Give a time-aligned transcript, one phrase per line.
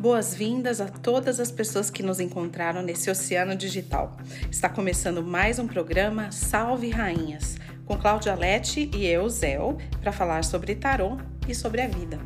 [0.00, 4.14] Boas-vindas a todas as pessoas que nos encontraram nesse oceano digital.
[4.50, 10.44] Está começando mais um programa Salve Rainhas, com Cláudia Lete e eu, Zéu, para falar
[10.44, 11.16] sobre tarô
[11.48, 12.18] e sobre a vida.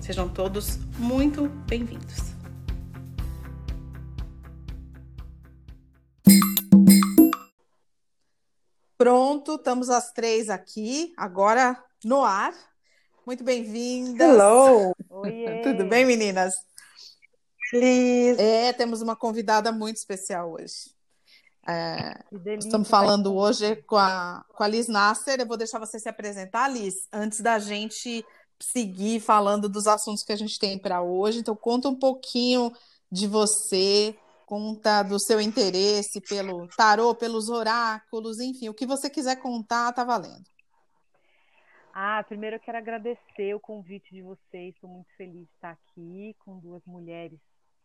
[0.00, 2.32] Sejam todos muito bem-vindos.
[8.98, 12.52] Pronto, estamos as três aqui, agora no ar.
[13.24, 14.28] Muito bem-vindas.
[14.28, 14.92] Hello!
[15.62, 16.71] Tudo bem, meninas?
[17.72, 18.38] Feliz.
[18.38, 20.94] É, temos uma convidada muito especial hoje.
[21.66, 25.40] É, delícia, estamos falando hoje com a, com a Liz Nasser.
[25.40, 28.22] Eu vou deixar você se apresentar, Liz, antes da gente
[28.60, 31.38] seguir falando dos assuntos que a gente tem para hoje.
[31.38, 32.70] Então, conta um pouquinho
[33.10, 39.36] de você, conta do seu interesse pelo tarô, pelos oráculos, enfim, o que você quiser
[39.36, 40.44] contar, tá valendo.
[41.94, 44.74] Ah, primeiro eu quero agradecer o convite de vocês.
[44.74, 47.38] Estou muito feliz de estar aqui com duas mulheres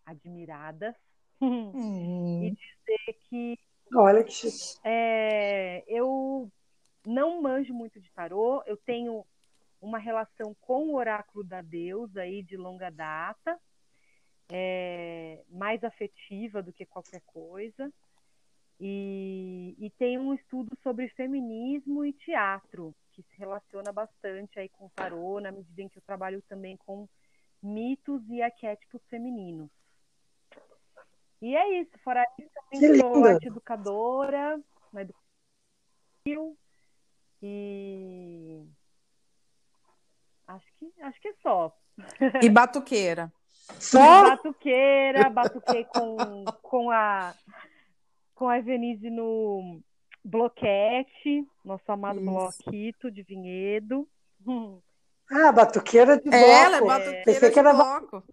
[0.08, 0.96] admiradas
[1.40, 2.42] Hum.
[2.42, 3.60] e dizer que
[3.94, 4.80] Olha que chique.
[4.84, 6.52] é, eu
[7.06, 9.24] não manjo muito de tarô, eu tenho
[9.80, 13.60] uma relação com o oráculo da deusa aí de longa data,
[14.52, 17.92] é, mais afetiva do que qualquer coisa,
[18.80, 24.86] e, e tenho um estudo sobre feminismo e teatro, que se relaciona bastante aí com
[24.86, 27.08] o tarô, na medida em que eu trabalho também com
[27.62, 29.70] mitos e arquétipos femininos.
[31.42, 34.60] E é isso, fora isso, Que também sou arte educadora
[34.92, 36.58] na educação
[37.42, 38.64] e
[40.48, 41.76] acho que acho que é só.
[42.42, 43.32] E batuqueira.
[43.80, 44.30] Só?
[44.30, 47.34] Batuqueira, batuquei com, com a
[48.34, 49.82] com a Evenise no
[50.24, 52.30] Bloquete, nosso amado Isso.
[52.30, 54.08] Bloquito de Vinhedo.
[55.30, 56.36] Ah, batuqueira de bloco.
[56.36, 58.24] Ela é batuqueira Pensei de que era bloco.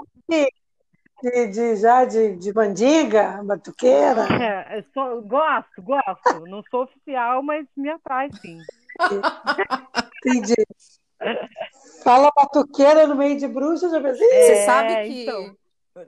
[1.23, 4.27] De, de- já de, de bandiga, batuqueira.
[4.31, 6.47] É, sou- gosto, gosto.
[6.47, 8.59] Não sou oficial, mas me atrai sim.
[10.25, 10.55] Entendi.
[12.03, 14.27] Fala batuqueira no meio de bruxa, já pensei.
[14.28, 15.56] Você É, sabe que, então.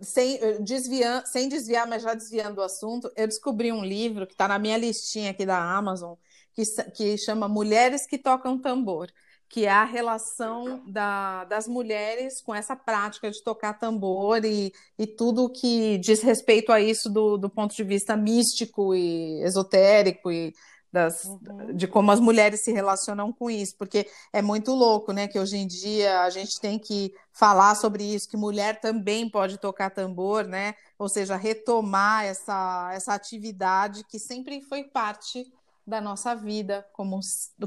[0.02, 4.32] sem, eh, desviar, sem desviar, mas já desviando do assunto, eu descobri um livro que
[4.34, 6.14] está na minha listinha aqui da Amazon,
[6.54, 6.62] que,
[6.94, 9.08] que chama Mulheres que Tocam Tambor,
[9.48, 15.06] que é a relação da- das mulheres com essa prática de tocar tambor e, e
[15.06, 20.52] tudo que diz respeito a isso do, do ponto de vista místico e esotérico e
[20.92, 21.74] das, Uhum.
[21.74, 25.28] de como as mulheres se relacionam com isso, porque é muito louco, né?
[25.28, 29.58] Que hoje em dia a gente tem que falar sobre isso, que mulher também pode
[29.58, 30.74] tocar tambor, né?
[30.98, 35.44] Ou seja, retomar essa, essa atividade que sempre foi parte
[35.86, 37.20] da nossa vida como,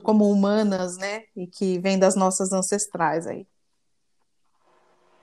[0.03, 1.23] como humanas, né?
[1.35, 3.47] E que vem das nossas ancestrais aí.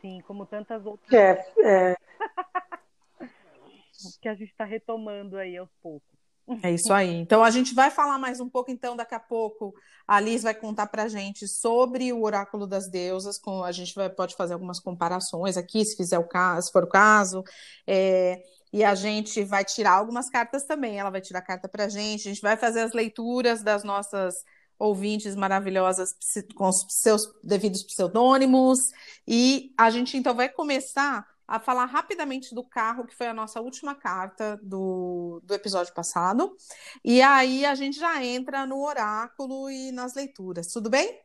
[0.00, 1.96] Sim, como tantas outras É, é,
[4.20, 6.16] que a gente está retomando aí aos poucos.
[6.62, 7.16] É isso aí.
[7.16, 9.74] Então a gente vai falar mais um pouco, então, daqui a pouco.
[10.06, 14.08] A Liz vai contar pra gente sobre o oráculo das deusas, com a gente vai,
[14.08, 17.42] pode fazer algumas comparações aqui, se fizer o caso, se for o caso.
[17.84, 18.40] É,
[18.76, 20.98] e a gente vai tirar algumas cartas também.
[20.98, 24.44] Ela vai tirar carta pra gente, a gente vai fazer as leituras das nossas
[24.78, 26.14] ouvintes maravilhosas
[26.54, 28.90] com os seus devidos pseudônimos.
[29.26, 33.62] E a gente então vai começar a falar rapidamente do carro, que foi a nossa
[33.62, 36.54] última carta do, do episódio passado.
[37.02, 40.66] E aí a gente já entra no oráculo e nas leituras.
[40.66, 41.18] Tudo bem?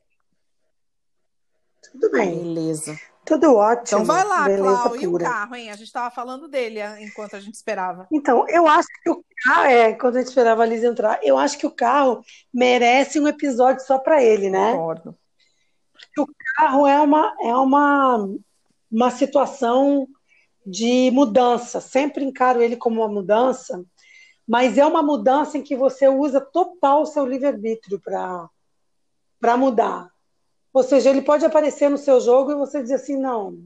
[1.92, 2.38] tudo bem.
[2.38, 2.98] Beleza.
[3.26, 4.02] Tudo ótimo.
[4.02, 4.96] Então vai lá, Clau.
[4.96, 5.70] E o carro, hein?
[5.70, 8.08] A gente estava falando dele ah, enquanto a gente esperava.
[8.12, 11.38] Então, eu acho que o carro, é, quando a gente esperava a Liz entrar, eu
[11.38, 12.24] acho que o carro
[12.54, 14.72] merece um episódio só para ele, né?
[14.72, 15.16] Concordo.
[16.18, 16.28] O
[16.58, 18.28] carro é uma, é uma,
[18.92, 20.08] uma situação
[20.66, 21.80] de mudança.
[21.80, 23.84] Sempre encaro ele como uma mudança,
[24.48, 30.10] mas é uma mudança em que você usa total o seu livre-arbítrio para mudar.
[30.74, 33.64] Ou seja, ele pode aparecer no seu jogo e você dizer assim, não,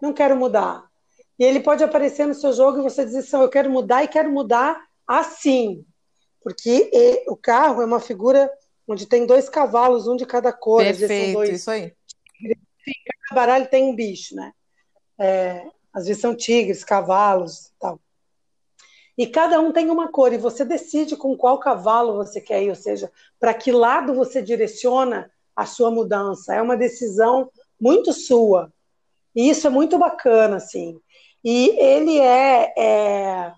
[0.00, 0.90] não quero mudar.
[1.38, 4.08] E ele pode aparecer no seu jogo e você dizer assim, eu quero mudar e
[4.08, 5.84] quero mudar assim.
[6.42, 6.90] Porque
[7.28, 8.50] o carro é uma figura
[8.86, 11.94] onde tem dois cavalos, um de cada cor, são Perfeito, dois isso aí.
[12.40, 14.52] cada baralho tem um bicho, né?
[15.18, 18.00] É, às vezes são tigres, cavalos e tal.
[19.16, 22.70] E cada um tem uma cor, e você decide com qual cavalo você quer ir,
[22.70, 26.54] ou seja, para que lado você direciona a sua mudança.
[26.54, 27.50] É uma decisão
[27.80, 28.72] muito sua.
[29.34, 30.98] E isso é muito bacana, assim.
[31.44, 33.52] E ele é, é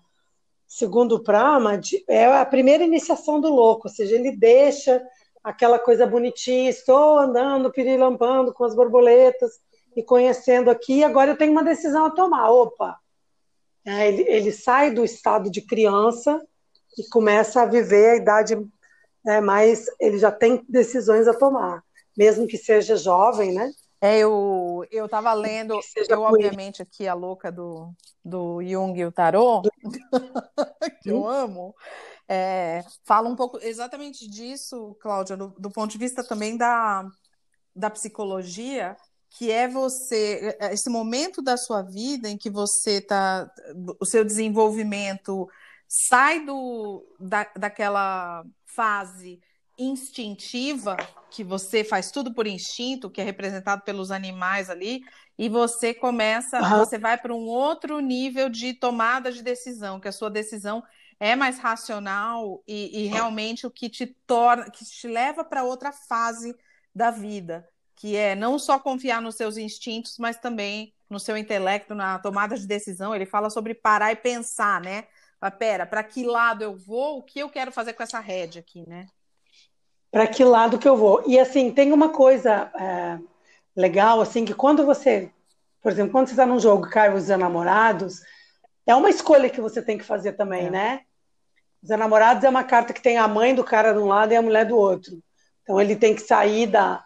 [0.67, 5.01] segundo o Pramad, é a primeira iniciação do louco, ou seja, ele deixa
[5.43, 9.51] aquela coisa bonitinha, estou andando, pirilampando com as borboletas,
[9.95, 12.49] e conhecendo aqui, agora eu tenho uma decisão a tomar.
[12.49, 12.97] Opa,
[13.85, 16.41] é, ele, ele sai do estado de criança
[16.97, 18.57] e começa a viver a idade
[19.27, 19.85] é, mais.
[19.99, 21.83] Ele já tem decisões a tomar,
[22.17, 23.71] mesmo que seja jovem, né?
[24.01, 25.79] É, eu eu estava lendo,
[26.09, 27.91] eu obviamente aqui a louca do,
[28.23, 29.61] do Jung e o Tarô,
[31.01, 31.73] que eu amo,
[32.27, 37.07] é, fala um pouco exatamente disso, Cláudia, do, do ponto de vista também da,
[37.75, 38.95] da psicologia,
[39.29, 43.49] que é você, é, esse momento da sua vida em que você está,
[43.99, 45.47] o seu desenvolvimento
[45.87, 49.39] sai do, da, daquela fase
[49.77, 50.95] instintiva,
[51.29, 55.03] que você faz tudo por instinto, que é representado pelos animais ali,
[55.37, 56.77] e você começa, uhum.
[56.79, 60.83] você vai para um outro nível de tomada de decisão, que a sua decisão
[61.19, 65.91] é mais racional e, e realmente o que te torna, que te leva para outra
[65.91, 66.55] fase
[66.93, 71.93] da vida, que é não só confiar nos seus instintos, mas também no seu intelecto,
[71.93, 73.13] na tomada de decisão.
[73.13, 75.05] Ele fala sobre parar e pensar, né?
[75.45, 77.19] Mas, pera, para que lado eu vou?
[77.19, 79.05] O que eu quero fazer com essa rede aqui, né?
[80.09, 81.21] Para que lado que eu vou?
[81.27, 83.19] E assim, tem uma coisa é,
[83.75, 85.31] legal, assim, que quando você,
[85.83, 88.21] por exemplo, quando você está num jogo Carlos e Namorados,
[88.87, 90.69] é uma escolha que você tem que fazer também, é.
[90.71, 91.01] né?
[91.83, 94.35] Os Namorados é uma carta que tem a mãe do cara de um lado e
[94.35, 95.21] a mulher do outro.
[95.61, 97.05] Então ele tem que sair da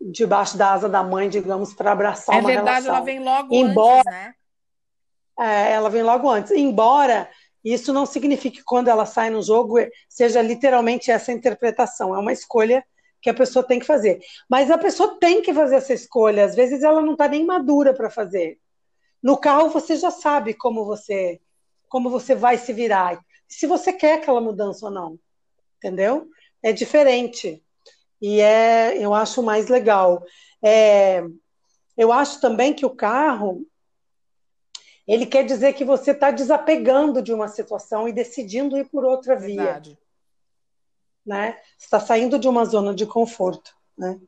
[0.00, 2.94] debaixo da asa da mãe, digamos, para abraçar é uma verdade, relação.
[2.94, 4.34] ela vem logo Embora, antes, né?
[5.40, 6.52] É, ela vem logo antes.
[6.52, 7.28] Embora
[7.64, 9.76] isso não signifique que quando ela sai no jogo
[10.08, 12.14] seja literalmente essa interpretação.
[12.14, 12.84] É uma escolha
[13.20, 14.20] que a pessoa tem que fazer.
[14.48, 16.44] Mas a pessoa tem que fazer essa escolha.
[16.44, 18.58] Às vezes ela não está nem madura para fazer.
[19.22, 21.40] No carro você já sabe como você
[21.88, 23.18] como você vai se virar.
[23.48, 25.18] Se você quer aquela mudança ou não.
[25.78, 26.28] Entendeu?
[26.62, 27.62] É diferente.
[28.20, 30.22] E é, eu acho mais legal.
[30.62, 31.24] É,
[31.96, 33.66] eu acho também que o carro
[35.08, 39.34] ele quer dizer que você está desapegando de uma situação e decidindo ir por outra
[39.34, 39.90] Verdade.
[39.90, 39.98] via.
[41.24, 41.58] Né?
[41.78, 43.74] Está saindo de uma zona de conforto.
[43.96, 44.20] Né?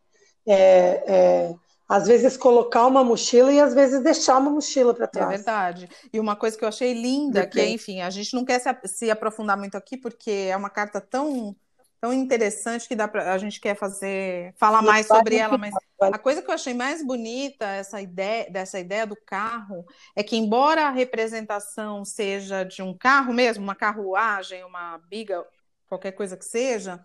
[0.46, 1.54] É, é,
[1.86, 5.28] às vezes colocar uma mochila e às vezes deixar uma mochila para trás.
[5.28, 5.88] É verdade.
[6.10, 8.88] E uma coisa que eu achei linda, que é, enfim, a gente não quer se,
[8.88, 11.54] se aprofundar muito aqui, porque é uma carta tão
[12.00, 16.18] tão interessante que dá pra, a gente quer fazer falar mais sobre ela, mas a
[16.18, 19.84] coisa que eu achei mais bonita essa ideia dessa ideia do carro
[20.16, 25.44] é que embora a representação seja de um carro mesmo, uma carruagem, uma biga,
[25.86, 27.04] qualquer coisa que seja,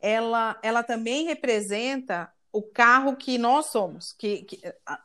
[0.00, 4.60] ela ela também representa o carro que nós somos, que, que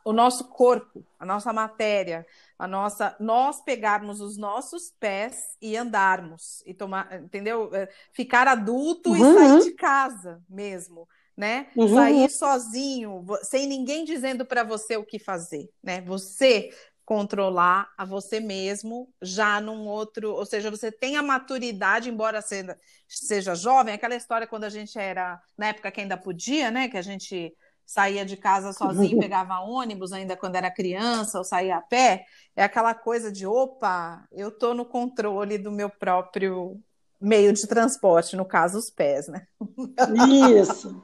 [0.06, 2.26] o nosso corpo, a nossa matéria,
[2.58, 7.68] a nossa nós pegarmos os nossos pés e andarmos e tomar, entendeu?
[7.74, 9.16] É, ficar adulto uhum.
[9.16, 11.06] e sair de casa mesmo,
[11.36, 11.66] né?
[11.76, 11.94] Uhum.
[11.94, 16.00] Sair sozinho, sem ninguém dizendo para você o que fazer, né?
[16.00, 16.70] Você
[17.04, 22.78] controlar a você mesmo já num outro, ou seja, você tem a maturidade, embora seja,
[23.08, 26.96] seja jovem, aquela história quando a gente era, na época que ainda podia, né, que
[26.96, 27.52] a gente
[27.84, 32.24] saía de casa sozinho, pegava ônibus ainda quando era criança, ou saía a pé,
[32.56, 36.80] é aquela coisa de opa, eu estou no controle do meu próprio
[37.20, 39.46] meio de transporte, no caso, os pés, né?
[40.60, 41.02] Isso.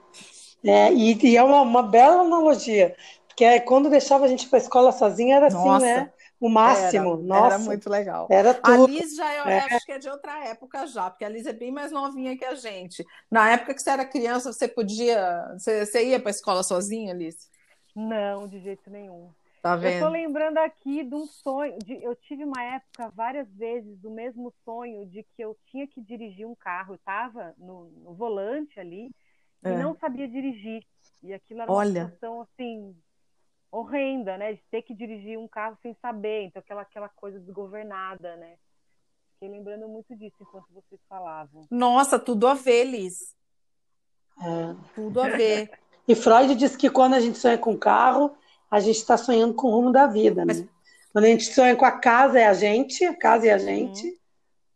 [0.65, 2.97] É, e, e é uma, uma, bela analogia,
[3.39, 5.77] porque é, quando deixava a gente para a escola sozinha era Nossa.
[5.77, 6.13] assim, né?
[6.41, 7.13] o máximo.
[7.13, 8.27] Era, Nossa, era muito legal.
[8.29, 8.85] Era tudo.
[8.85, 9.59] A Liz já eu é.
[9.61, 12.45] acho que é de outra época já, porque a Liz é bem mais novinha que
[12.45, 13.07] a gente.
[13.31, 15.53] Na época que você era criança, você podia.
[15.53, 17.49] Você, você ia para a escola sozinha, Liz?
[17.95, 19.31] Não, de jeito nenhum.
[19.63, 19.95] Tá vendo?
[19.95, 21.79] Eu tô lembrando aqui de um sonho.
[21.79, 26.01] De, eu tive uma época, várias vezes, do mesmo sonho de que eu tinha que
[26.01, 26.95] dirigir um carro.
[26.95, 29.13] Eu estava no, no, volante ali
[29.63, 29.71] é.
[29.71, 30.85] e não sabia dirigir.
[31.23, 32.03] E aquilo era Olha.
[32.03, 32.97] uma situação assim
[33.71, 34.55] horrenda, né?
[34.55, 38.57] De ter que dirigir um carro sem saber, então aquela, aquela coisa desgovernada, né?
[39.35, 41.67] Fiquei lembrando muito disso enquanto vocês falavam.
[41.71, 43.37] Nossa, tudo a ver, Liz.
[44.41, 44.75] É.
[44.95, 45.71] Tudo a ver.
[46.07, 48.35] E Freud diz que quando a gente sonha com carro,
[48.71, 50.55] a gente está sonhando com o rumo da vida, né?
[50.55, 50.79] Mas...
[51.13, 54.07] Quando a gente sonha com a casa, é a gente, a casa é a gente.
[54.07, 54.17] Uhum.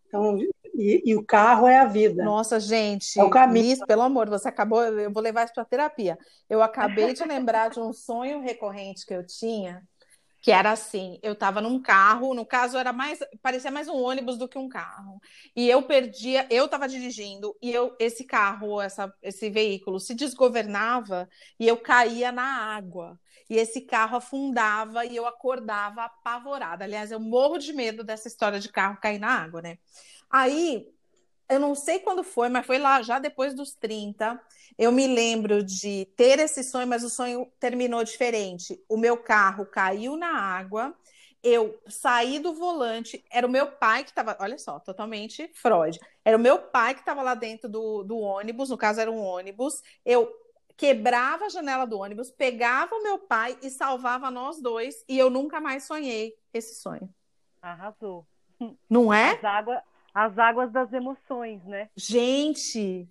[0.06, 0.38] Então,
[0.74, 2.24] e, e, o carro é a vida.
[2.24, 3.18] Nossa, gente.
[3.18, 3.86] É o caminho.
[3.86, 4.82] Pelo amor, você acabou.
[4.82, 6.18] Eu vou levar isso para terapia.
[6.48, 9.82] Eu acabei de lembrar de um sonho recorrente que eu tinha,
[10.40, 14.38] que era assim: eu estava num carro, no caso era mais, parecia mais um ônibus
[14.38, 15.20] do que um carro.
[15.54, 21.28] E eu perdia, eu estava dirigindo e eu, esse carro, essa, esse veículo se desgovernava
[21.60, 26.84] e eu caía na água e esse carro afundava e eu acordava apavorada.
[26.84, 29.76] Aliás, eu morro de medo dessa história de carro cair na água, né?
[30.32, 30.90] Aí
[31.48, 34.40] eu não sei quando foi, mas foi lá já depois dos 30.
[34.78, 38.82] Eu me lembro de ter esse sonho, mas o sonho terminou diferente.
[38.88, 40.96] O meu carro caiu na água,
[41.42, 46.00] eu saí do volante, era o meu pai que estava, olha só, totalmente Freud.
[46.24, 49.20] Era o meu pai que estava lá dentro do, do ônibus, no caso era um
[49.20, 49.82] ônibus.
[50.06, 50.32] Eu
[50.76, 55.28] quebrava a janela do ônibus, pegava o meu pai e salvava nós dois, e eu
[55.28, 57.12] nunca mais sonhei esse sonho.
[57.60, 58.26] Arrasou.
[58.88, 59.32] Não é?
[59.32, 59.82] As, água,
[60.14, 61.88] as águas das emoções, né?
[61.96, 63.08] Gente,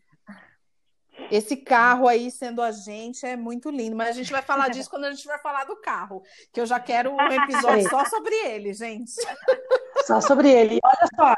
[1.29, 4.89] esse carro aí sendo a gente é muito lindo, mas a gente vai falar disso
[4.89, 8.35] quando a gente vai falar do carro, que eu já quero um episódio só sobre
[8.47, 9.11] ele, gente.
[10.05, 10.79] Só sobre ele.
[10.83, 11.35] Olha só,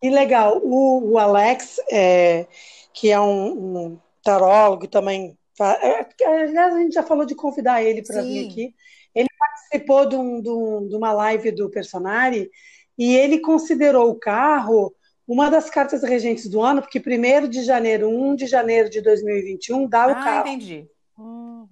[0.00, 0.58] que legal.
[0.64, 2.46] O, o Alex, é,
[2.94, 8.02] que é um, um tarólogo também é, aliás, a gente já falou de convidar ele
[8.02, 8.74] para vir aqui.
[9.14, 12.50] Ele participou de, um, de, um, de, uma live do Personari
[12.98, 14.94] e ele considerou o carro
[15.26, 19.88] uma das cartas regentes do ano, porque 1 de janeiro, 1 de janeiro de 2021
[19.88, 20.48] dá o ah, carro.
[20.48, 20.88] entendi.
[21.18, 21.66] Hum,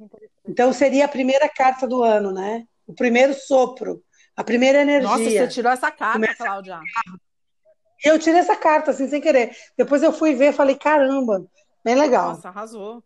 [0.46, 2.66] então seria a primeira carta do ano, né?
[2.86, 4.02] O primeiro sopro,
[4.36, 5.08] a primeira energia.
[5.08, 6.80] Nossa, você tirou essa carta, Começa Cláudia.
[8.04, 9.56] Eu tirei essa carta, assim, sem querer.
[9.78, 11.46] Depois eu fui ver, falei, caramba,
[11.82, 12.30] bem legal.
[12.30, 13.02] Nossa, arrasou.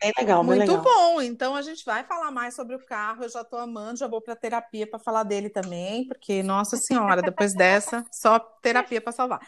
[0.00, 0.82] Bem legal, bem Muito legal.
[0.82, 1.20] bom.
[1.20, 3.24] Então a gente vai falar mais sobre o carro.
[3.24, 7.20] Eu já estou amando, já vou para terapia para falar dele também, porque nossa senhora,
[7.20, 9.40] depois dessa, só terapia para salvar.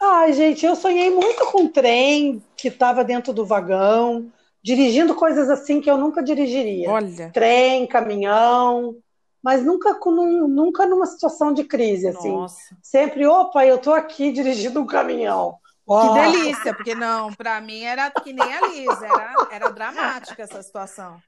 [0.00, 5.48] Ai, gente, eu sonhei muito com um trem que estava dentro do vagão, dirigindo coisas
[5.50, 6.90] assim que eu nunca dirigiria.
[6.90, 7.30] Olha.
[7.30, 8.96] Trem, caminhão,
[9.42, 12.32] mas nunca com nunca numa situação de crise assim.
[12.32, 12.76] Nossa.
[12.82, 15.58] Sempre, opa, eu estou aqui dirigindo um caminhão.
[15.90, 20.62] Que delícia, porque não, para mim era que nem a Liz, era, era dramática essa
[20.62, 21.20] situação.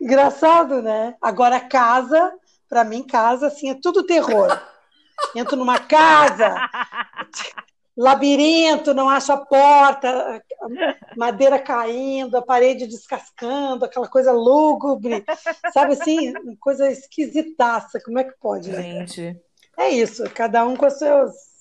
[0.00, 1.14] Engraçado, né?
[1.22, 2.32] Agora casa,
[2.68, 4.60] para mim casa assim é tudo terror.
[5.32, 6.56] Entro numa casa,
[7.96, 10.42] labirinto, não acho a porta,
[11.16, 15.24] madeira caindo, a parede descascando, aquela coisa lúgubre,
[15.72, 18.00] sabe assim, coisa esquisitaça.
[18.04, 18.72] Como é que pode?
[18.72, 18.82] Né?
[18.82, 19.40] Gente.
[19.78, 21.53] É isso, cada um com os seus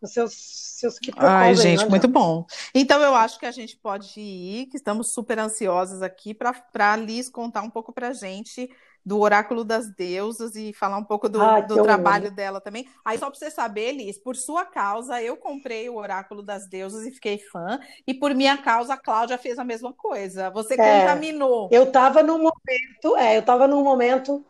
[0.00, 2.46] os seus, seus que Ai, gente, aí, muito bom.
[2.74, 6.96] Então eu acho que a gente pode ir, que estamos super ansiosas aqui para a
[6.96, 8.70] Liz contar um pouco para a gente
[9.08, 12.36] do Oráculo das Deusas e falar um pouco do, ah, do trabalho amo.
[12.36, 12.86] dela também.
[13.02, 17.06] Aí, só para você saber, Liz, por sua causa, eu comprei o Oráculo das Deusas
[17.06, 20.50] e fiquei fã, e por minha causa, a Cláudia fez a mesma coisa.
[20.50, 21.70] Você é, contaminou.
[21.72, 24.44] Eu estava num momento, é, eu estava num momento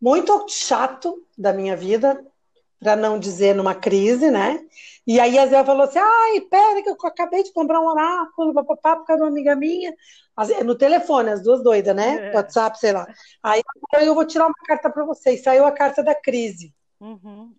[0.00, 2.20] muito chato da minha vida,
[2.80, 4.64] para não dizer numa crise, né?
[5.06, 8.54] E aí a Zé falou assim: ai, pera, que eu acabei de comprar um oráculo,
[8.54, 9.94] papapá, por causa de uma amiga minha.
[10.64, 12.30] No telefone, as duas doidas, né?
[12.30, 12.34] É.
[12.34, 13.06] WhatsApp, sei lá.
[13.42, 13.62] Aí
[14.00, 15.32] eu vou tirar uma carta para você.
[15.32, 16.74] E saiu a carta da crise.
[16.98, 17.54] Uhum.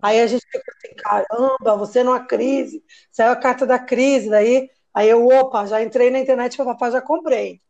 [0.00, 2.82] Aí a gente ficou assim, caramba, você numa crise.
[3.10, 4.70] Saiu a carta da crise, daí.
[4.94, 7.60] Aí eu, opa, já entrei na internet, papapá, já comprei.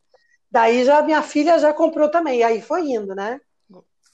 [0.51, 2.41] Daí já minha filha já comprou também.
[2.41, 3.41] E aí foi indo, né?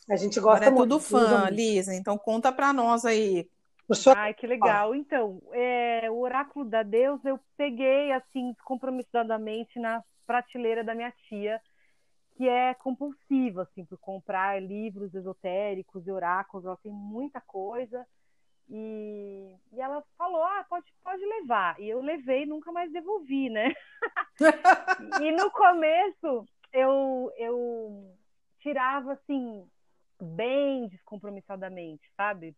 [0.09, 0.83] A gente gosta Agora é muito.
[0.83, 1.95] tudo fã, Lisa.
[1.95, 3.49] Então conta para nós aí.
[4.17, 4.95] Ai, que legal.
[4.95, 11.61] Então, é, o oráculo da Deus eu peguei assim compromissadamente na prateleira da minha tia,
[12.37, 16.67] que é compulsiva assim por comprar livros esotéricos e oráculos.
[16.67, 18.07] Ela tem muita coisa.
[18.71, 21.81] E, e ela falou: ah, pode, pode levar.
[21.81, 23.73] E eu levei nunca mais devolvi, né?
[25.23, 28.15] e no começo eu, eu
[28.61, 29.67] tirava assim
[30.21, 32.57] bem descompromissadamente, sabe?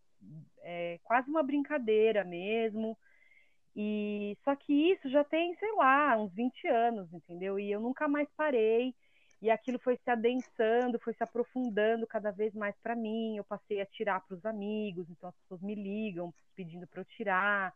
[0.59, 2.97] É quase uma brincadeira mesmo.
[3.75, 7.59] E só que isso já tem, sei lá, uns 20 anos, entendeu?
[7.59, 8.93] E eu nunca mais parei.
[9.41, 13.37] E aquilo foi se adensando, foi se aprofundando cada vez mais para mim.
[13.37, 17.05] Eu passei a tirar para os amigos, então as pessoas me ligam pedindo para eu
[17.05, 17.73] tirar.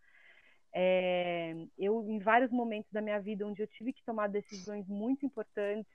[0.73, 5.25] É, eu, em vários momentos da minha vida onde eu tive que tomar decisões muito
[5.25, 5.91] importantes,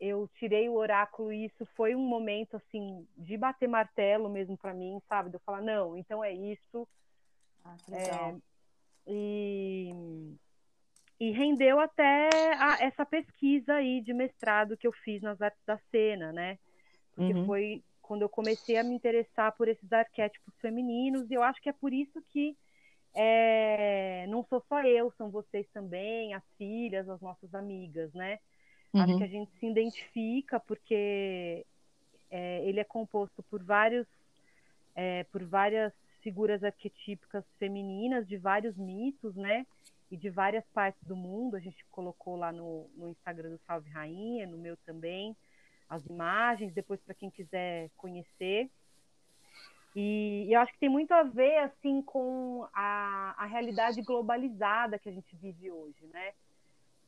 [0.00, 4.72] eu tirei o oráculo e isso foi um momento assim de bater martelo mesmo para
[4.72, 5.28] mim, sabe?
[5.28, 6.88] De eu falar não, então é isso.
[7.64, 8.34] Ah, é,
[9.06, 9.92] e,
[11.18, 15.78] e rendeu até a, essa pesquisa aí de mestrado que eu fiz nas artes da
[15.90, 16.58] cena, né?
[17.14, 17.44] Porque uhum.
[17.44, 21.68] foi quando eu comecei a me interessar por esses arquétipos femininos e eu acho que
[21.68, 22.56] é por isso que
[23.14, 28.38] é, não sou só eu, são vocês também, as filhas, as nossas amigas, né?
[28.92, 29.02] Uhum.
[29.02, 31.64] Acho que a gente se identifica porque
[32.30, 34.06] é, ele é composto por vários,
[34.94, 39.66] é, por várias figuras arquetípicas femininas de vários mitos, né?
[40.10, 41.56] E de várias partes do mundo.
[41.56, 45.36] A gente colocou lá no, no Instagram do Salve Rainha, no meu também,
[45.88, 48.68] as imagens, depois para quem quiser conhecer.
[49.94, 54.98] E, e eu acho que tem muito a ver assim com a, a realidade globalizada
[54.98, 56.32] que a gente vive hoje, né?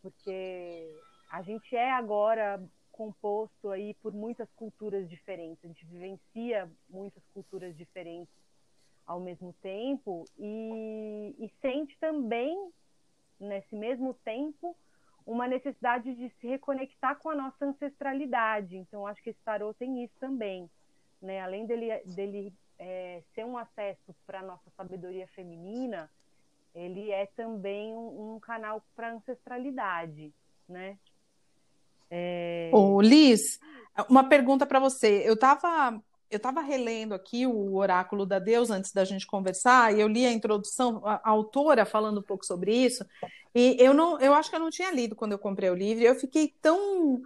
[0.00, 0.90] Porque
[1.32, 2.62] a gente é agora
[2.92, 8.34] composto aí por muitas culturas diferentes, a gente vivencia muitas culturas diferentes
[9.06, 12.70] ao mesmo tempo e, e sente também
[13.40, 14.76] nesse mesmo tempo
[15.24, 18.76] uma necessidade de se reconectar com a nossa ancestralidade.
[18.76, 20.70] Então, acho que esse tarô tem isso também.
[21.20, 21.40] Né?
[21.40, 26.10] Além dele, dele é, ser um acesso para a nossa sabedoria feminina,
[26.74, 30.32] ele é também um, um canal para ancestralidade.
[30.68, 30.98] Né?
[32.14, 32.70] É...
[32.74, 33.58] Ô, Liz,
[34.08, 35.22] uma pergunta para você.
[35.24, 35.98] Eu estava
[36.30, 40.24] eu estava relendo aqui o Oráculo da Deus antes da gente conversar, e eu li
[40.24, 43.04] a introdução, a, a autora falando um pouco sobre isso,
[43.54, 46.02] e eu não, eu acho que eu não tinha lido quando eu comprei o livro,
[46.02, 47.20] e eu fiquei tão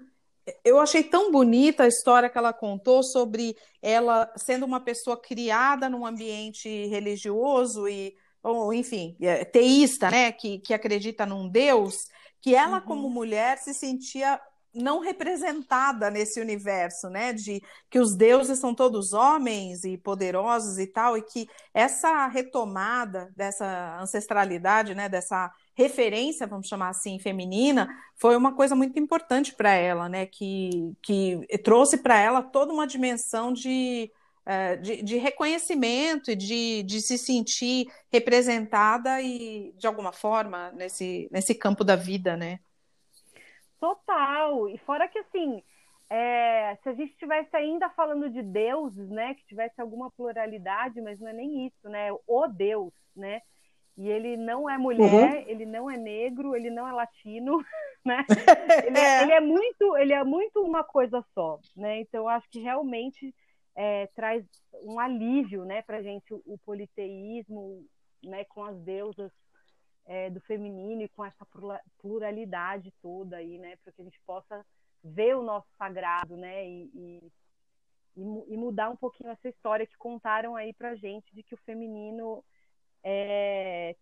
[0.64, 5.88] eu achei tão bonita a história que ela contou sobre ela sendo uma pessoa criada
[5.88, 12.09] num ambiente religioso e ou enfim, é, teísta, né, que, que acredita num Deus,
[12.40, 12.85] que ela, uhum.
[12.85, 14.40] como mulher, se sentia
[14.76, 17.33] não representada nesse universo, né?
[17.33, 23.33] De que os deuses são todos homens e poderosos e tal, e que essa retomada
[23.37, 25.09] dessa ancestralidade, né?
[25.09, 30.26] Dessa referência, vamos chamar assim, feminina, foi uma coisa muito importante para ela, né?
[30.26, 34.11] Que, que trouxe para ela toda uma dimensão de,
[34.47, 41.28] é, de, de, reconhecimento e de, de se sentir representada e, de alguma forma, nesse,
[41.30, 42.61] nesse campo da vida, né?
[43.80, 44.68] Total.
[44.68, 45.62] E fora que, assim,
[46.09, 51.18] é, se a gente estivesse ainda falando de deuses, né, que tivesse alguma pluralidade, mas
[51.18, 52.09] não é nem isso, né?
[52.26, 53.42] O Deus, né?
[53.97, 55.45] E ele não é mulher, uhum.
[55.47, 57.59] ele não é negro, ele não é latino,
[58.04, 58.25] né?
[58.87, 62.00] Ele é, ele é, muito, ele é muito uma coisa só, né?
[62.00, 63.35] Então eu acho que realmente
[63.75, 64.45] é, traz
[64.83, 67.85] um alívio, né, para gente o, o politeísmo,
[68.23, 69.33] né, com as deusas
[70.06, 71.46] é, do feminino e com essa
[71.98, 74.64] pluralidade toda aí, né, para que a gente possa
[75.02, 77.32] ver o nosso sagrado, né, e, e,
[78.16, 82.42] e, mudar um pouquinho essa história que contaram aí para gente de que o feminino
[83.02, 83.94] é,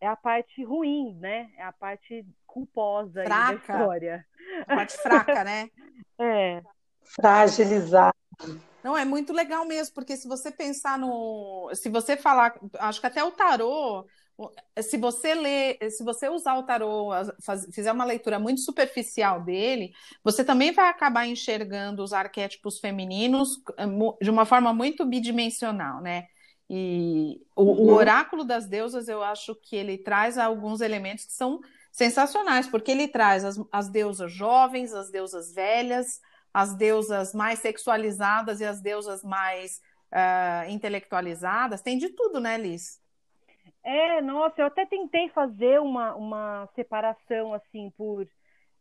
[0.00, 4.26] é a parte ruim, né, é a parte culposa da história.
[4.66, 5.70] A parte fraca, né?
[6.18, 6.62] é.
[7.02, 8.14] Fragilizar.
[8.82, 11.70] Não, é muito legal mesmo, porque se você pensar no.
[11.74, 12.58] Se você falar.
[12.78, 14.06] Acho que até o tarô
[14.82, 17.10] se você ler, se você usar o tarô,
[17.42, 23.62] faz, fizer uma leitura muito superficial dele, você também vai acabar enxergando os arquétipos femininos
[23.78, 23.86] eh,
[24.20, 26.26] de uma forma muito bidimensional, né?
[26.68, 27.80] E o, uhum.
[27.80, 32.90] o oráculo das deusas, eu acho que ele traz alguns elementos que são sensacionais, porque
[32.90, 36.20] ele traz as, as deusas jovens, as deusas velhas,
[36.52, 39.80] as deusas mais sexualizadas e as deusas mais
[40.12, 41.80] uh, intelectualizadas.
[41.80, 43.00] Tem de tudo, né, Liz?
[43.86, 48.26] É, nossa, eu até tentei fazer uma, uma separação assim por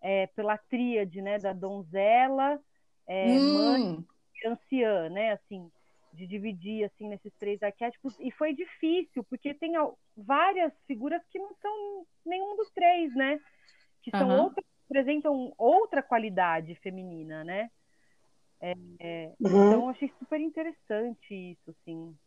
[0.01, 2.59] é, pela tríade, né, da donzela,
[3.05, 3.53] é, hum.
[3.53, 4.05] mãe
[4.41, 5.71] e anciã, né, assim,
[6.11, 9.73] de dividir assim nesses três arquétipos e foi difícil porque tem
[10.17, 13.39] várias figuras que não são nenhum dos três, né,
[14.01, 14.43] que são uhum.
[14.45, 17.69] outras, apresentam outra qualidade feminina, né.
[18.59, 19.67] É, é, uhum.
[19.67, 22.17] Então, eu achei super interessante isso, assim.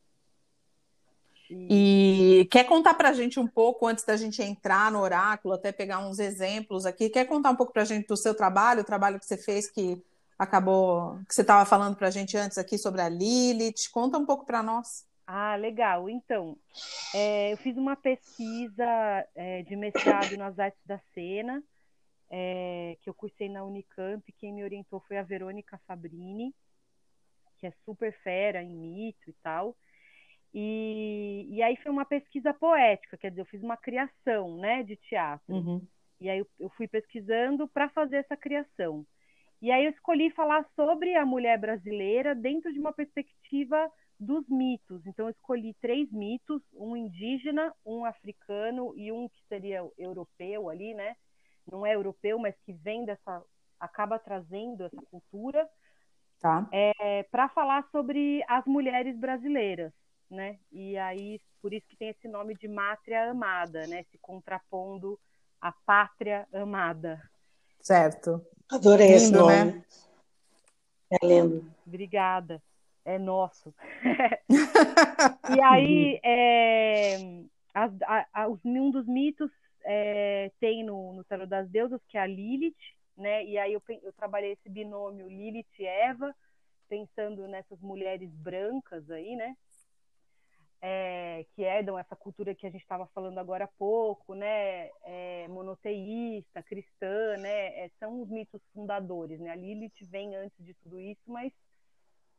[1.51, 5.73] E quer contar para a gente um pouco, antes da gente entrar no oráculo, até
[5.73, 8.85] pegar uns exemplos aqui, quer contar um pouco para a gente do seu trabalho, o
[8.85, 10.03] trabalho que você fez que
[10.39, 14.27] acabou, que você estava falando para a gente antes aqui sobre a Lilith, conta um
[14.27, 15.07] pouco para nós.
[15.27, 16.09] Ah, legal.
[16.09, 16.57] Então,
[17.15, 21.63] é, eu fiz uma pesquisa é, de mestrado nas artes da cena,
[22.31, 24.23] é, que eu cursei na Unicamp.
[24.39, 26.55] Quem me orientou foi a Verônica Fabrini,
[27.59, 29.77] que é super fera em mito e tal.
[30.55, 34.97] E, e aí foi uma pesquisa poética, quer dizer, eu fiz uma criação né, de
[34.97, 35.55] teatro.
[35.55, 35.87] Uhum.
[36.21, 39.07] E aí eu, eu fui pesquisando para fazer essa criação.
[39.61, 45.05] E aí eu escolhi falar sobre a mulher brasileira dentro de uma perspectiva dos mitos.
[45.07, 50.95] Então eu escolhi três mitos, um indígena, um africano e um que seria europeu ali,
[50.95, 51.15] né?
[51.71, 53.43] Não é europeu, mas que vem dessa
[53.79, 55.69] acaba trazendo essa cultura.
[56.41, 56.69] Tá.
[56.73, 59.93] É, para falar sobre as mulheres brasileiras
[60.31, 60.59] né?
[60.71, 64.05] E aí, por isso que tem esse nome de Mátria Amada, né?
[64.11, 65.19] Se contrapondo
[65.61, 67.21] à Pátria Amada.
[67.81, 68.45] Certo.
[68.71, 69.73] Adorei lindo, esse nome.
[69.73, 69.85] Né?
[71.11, 71.75] É lindo.
[71.87, 72.63] Obrigada.
[73.05, 73.75] É nosso.
[75.57, 77.17] e aí, é,
[77.73, 79.51] as, a, a, um dos mitos
[79.85, 82.77] é, tem no, no Tarot das Deusas, que é a Lilith,
[83.17, 83.45] né?
[83.45, 86.35] E aí eu, eu trabalhei esse binômio Lilith e Eva,
[86.89, 89.57] pensando nessas mulheres brancas aí, né?
[90.81, 95.49] É, que herdam essa cultura que a gente estava falando agora há pouco, né, é,
[95.49, 101.01] monoteísta, cristã, né, é, são os mitos fundadores, né, a Lilith vem antes de tudo
[101.01, 101.53] isso, mas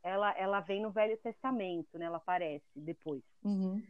[0.02, 3.82] ela, ela vem no Velho Testamento, né, ela aparece depois, uhum.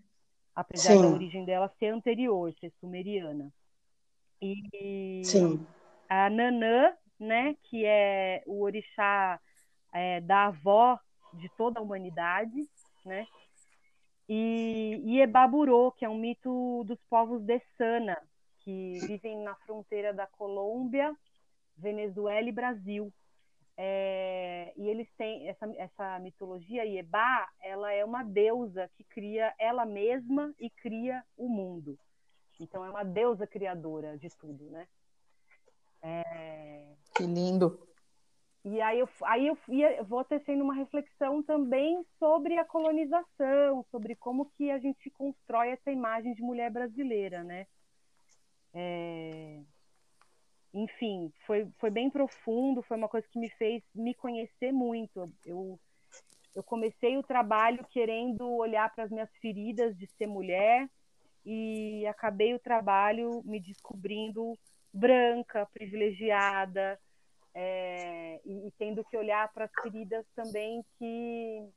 [0.55, 1.03] apesar Sim.
[1.03, 3.53] da origem dela ser anterior, ser sumeriana.
[4.43, 5.65] E Sim.
[6.09, 9.39] a Nanã, né, que é o orixá
[9.93, 10.99] é, da avó
[11.35, 12.67] de toda a humanidade,
[13.05, 13.29] né,
[14.33, 18.17] e Iebaburô, que é um mito dos povos de Sana,
[18.61, 21.13] que vivem na fronteira da Colômbia,
[21.77, 23.13] Venezuela e Brasil.
[23.77, 29.85] É, e eles têm essa, essa mitologia Ieba, ela é uma deusa que cria ela
[29.85, 31.99] mesma e cria o mundo.
[32.61, 34.87] Então é uma deusa criadora de tudo, né?
[36.03, 36.87] É...
[37.17, 37.90] Que lindo.
[38.65, 44.15] E aí eu, aí eu, ia, vou tecendo uma reflexão também sobre a colonização, sobre
[44.15, 47.67] como que a gente constrói essa imagem de mulher brasileira, né?
[48.75, 49.61] É...
[50.75, 55.33] Enfim, foi, foi bem profundo, foi uma coisa que me fez me conhecer muito.
[55.45, 55.81] Eu,
[56.55, 60.89] eu comecei o trabalho querendo olhar para as minhas feridas de ser mulher
[61.45, 64.57] e acabei o trabalho me descobrindo
[64.93, 67.01] branca, privilegiada,
[67.55, 71.69] é, e, e, tendo que olhar para as feridas também que,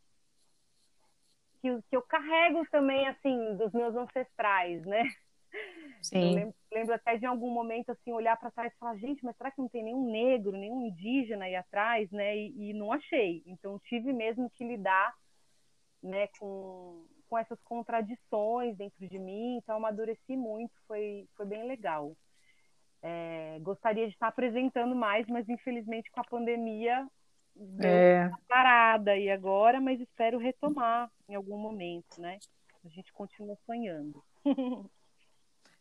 [1.62, 5.04] que, que eu carrego também assim dos meus ancestrais, né?
[6.02, 6.36] Sim.
[6.36, 9.52] Lembro, lembro, até de algum momento assim olhar para trás e falar gente, mas será
[9.52, 12.36] que não tem nenhum negro, nenhum indígena aí atrás, né?
[12.38, 13.42] E, e não achei.
[13.46, 15.14] Então tive mesmo que lidar,
[16.02, 22.16] né, com com essas contradições dentro de mim, então amadureci muito, foi, foi bem legal.
[23.06, 27.06] É, gostaria de estar apresentando mais, mas infelizmente com a pandemia
[27.82, 28.32] é.
[28.48, 32.40] parada e agora, mas espero retomar em algum momento, né?
[32.84, 34.24] A gente continua sonhando.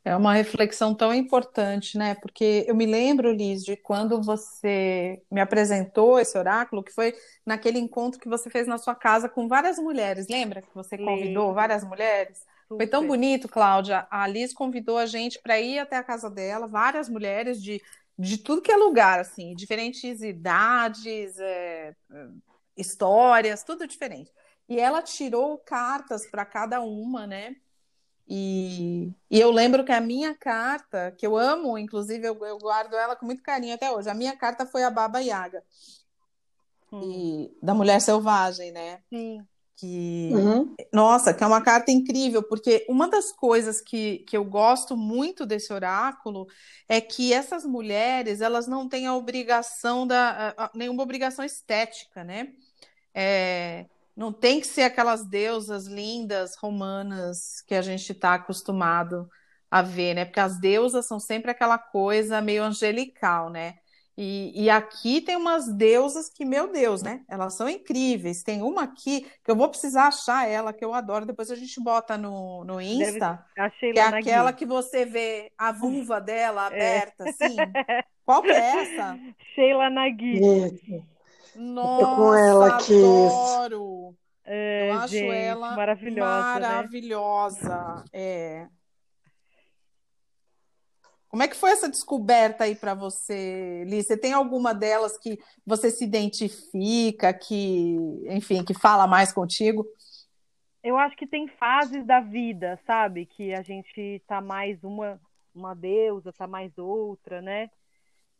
[0.04, 2.16] É uma reflexão tão importante, né?
[2.16, 7.14] Porque eu me lembro, Liz, de quando você me apresentou esse oráculo, que foi
[7.46, 10.26] naquele encontro que você fez na sua casa com várias mulheres.
[10.28, 12.44] Lembra que você convidou várias mulheres?
[12.76, 14.06] Foi tão bonito, Cláudia.
[14.11, 17.80] A Liz convidou a gente para ir até a casa dela, várias mulheres de,
[18.18, 21.94] de tudo que é lugar, assim, diferentes idades, é
[22.76, 24.32] histórias, tudo diferente.
[24.68, 27.56] E ela tirou cartas para cada uma, né?
[28.26, 32.94] E, e, eu lembro que a minha carta, que eu amo, inclusive eu, eu, guardo
[32.94, 34.08] ela com muito carinho até hoje.
[34.08, 35.62] A minha carta foi a Baba Yaga,
[36.90, 37.02] hum.
[37.02, 39.02] e, da Mulher Selvagem, né?
[39.11, 39.46] Sim.
[39.83, 40.77] Que, uhum.
[40.92, 45.45] Nossa, que é uma carta incrível, porque uma das coisas que, que eu gosto muito
[45.45, 46.47] desse oráculo
[46.88, 52.53] é que essas mulheres elas não têm a obrigação da nenhuma obrigação estética, né?
[53.12, 59.29] É, não tem que ser aquelas deusas lindas romanas que a gente está acostumado
[59.68, 60.25] a ver, né?
[60.25, 63.75] Porque as deusas são sempre aquela coisa meio angelical, né?
[64.16, 67.22] E, e, aqui tem umas deusas que, meu Deus, né?
[67.27, 68.42] Elas são incríveis.
[68.42, 71.25] Tem uma aqui que eu vou precisar achar ela, que eu adoro.
[71.25, 73.42] Depois a gente bota no, no Insta.
[73.81, 76.66] que é aquela que você vê a vulva dela é.
[76.66, 77.29] aberta, é.
[77.31, 77.57] assim.
[78.25, 79.18] Qual que é essa?
[79.55, 80.40] Sheila Nagui.
[81.57, 82.94] Nossa, eu com ela aqui.
[82.94, 84.14] adoro.
[84.44, 86.61] É, eu acho gente, ela maravilhosa.
[86.61, 86.68] Né?
[86.68, 87.94] Maravilhosa.
[87.96, 88.05] Né?
[88.12, 88.68] É.
[91.33, 94.07] Como é que foi essa descoberta aí para você, Liz?
[94.07, 97.97] Você tem alguma delas que você se identifica, que,
[98.29, 99.85] enfim, que fala mais contigo?
[100.85, 103.25] Eu acho que tem fases da vida, sabe?
[103.25, 105.18] Que a gente tá mais uma,
[105.55, 107.71] uma deusa, tá mais outra, né?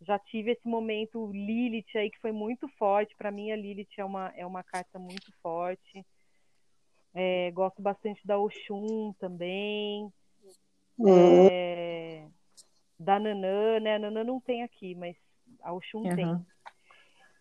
[0.05, 3.15] já tive esse momento Lilith aí que foi muito forte.
[3.17, 6.05] Para mim, a Lilith é uma, é uma carta muito forte.
[7.15, 10.13] É, gosto bastante da Oxum também.
[10.99, 11.49] Uhum.
[11.49, 12.27] É,
[13.03, 13.97] da Nanã, né?
[13.97, 15.17] A Nanã não tem aqui, mas
[15.63, 16.17] a Oxum uhum.
[16.17, 16.47] tem.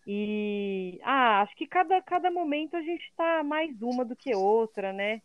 [0.06, 4.92] E ah, acho que cada, cada momento a gente está mais uma do que outra,
[4.92, 5.22] né?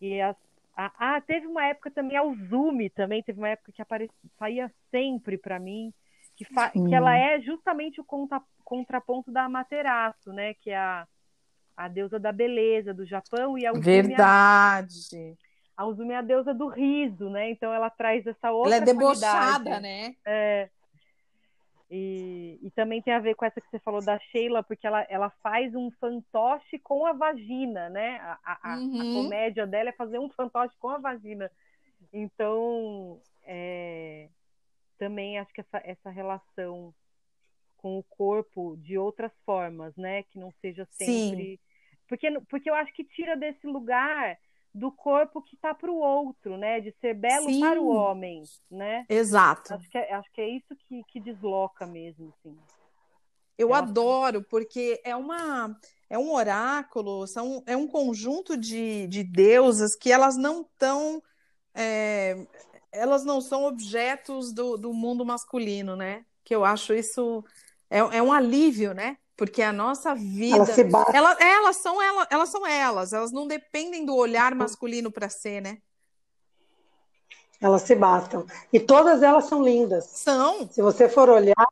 [0.00, 0.36] E as,
[0.76, 5.38] ah, teve uma época também, a Uzumi também, teve uma época que aparecia, saía sempre
[5.38, 5.92] para mim
[6.36, 10.54] que, que ela é justamente o contra, contraponto da Amaterasu, né?
[10.54, 11.06] Que é a,
[11.76, 15.08] a deusa da beleza do Japão e a Uzumi Verdade.
[15.14, 17.50] A, a Uzumi é a deusa do riso, né?
[17.50, 19.82] Então ela traz essa outra Ela é debochada, qualidade.
[19.82, 20.16] né?
[20.24, 20.68] É.
[21.94, 25.02] E, e, também tem a ver com essa que você falou da Sheila, porque ela,
[25.10, 28.18] ela faz um fantoche com a vagina, né?
[28.42, 29.00] A, a, uhum.
[29.00, 31.50] a comédia dela é fazer um fantoche com a vagina.
[32.10, 34.30] Então, é,
[34.98, 36.94] também acho que essa, essa relação
[37.76, 40.22] com o corpo de outras formas, né?
[40.22, 41.44] Que não seja sempre.
[41.44, 41.58] Sim.
[42.08, 44.38] Porque, porque eu acho que tira desse lugar
[44.74, 46.80] do corpo que está para o outro, né?
[46.80, 47.60] De ser belo Sim.
[47.60, 49.04] para o homem, né?
[49.08, 49.74] Exato.
[49.74, 52.56] Acho que é, acho que é isso que, que desloca mesmo, assim.
[53.58, 55.78] Eu adoro, porque é uma
[56.12, 61.22] é um oráculo, são, é um conjunto de, de deusas que elas não estão.
[61.74, 62.36] É,
[62.90, 66.24] elas não são objetos do, do mundo masculino, né?
[66.44, 67.42] Que eu acho isso.
[67.88, 69.16] É, é um alívio, né?
[69.42, 70.54] Porque a nossa vida.
[70.54, 74.54] Elas, se ela, é, elas, são, elas, elas são elas, elas não dependem do olhar
[74.54, 75.78] masculino para ser, né?
[77.60, 78.46] Elas se bastam.
[78.72, 80.04] E todas elas são lindas.
[80.04, 80.68] São.
[80.70, 81.66] Se você for olhar,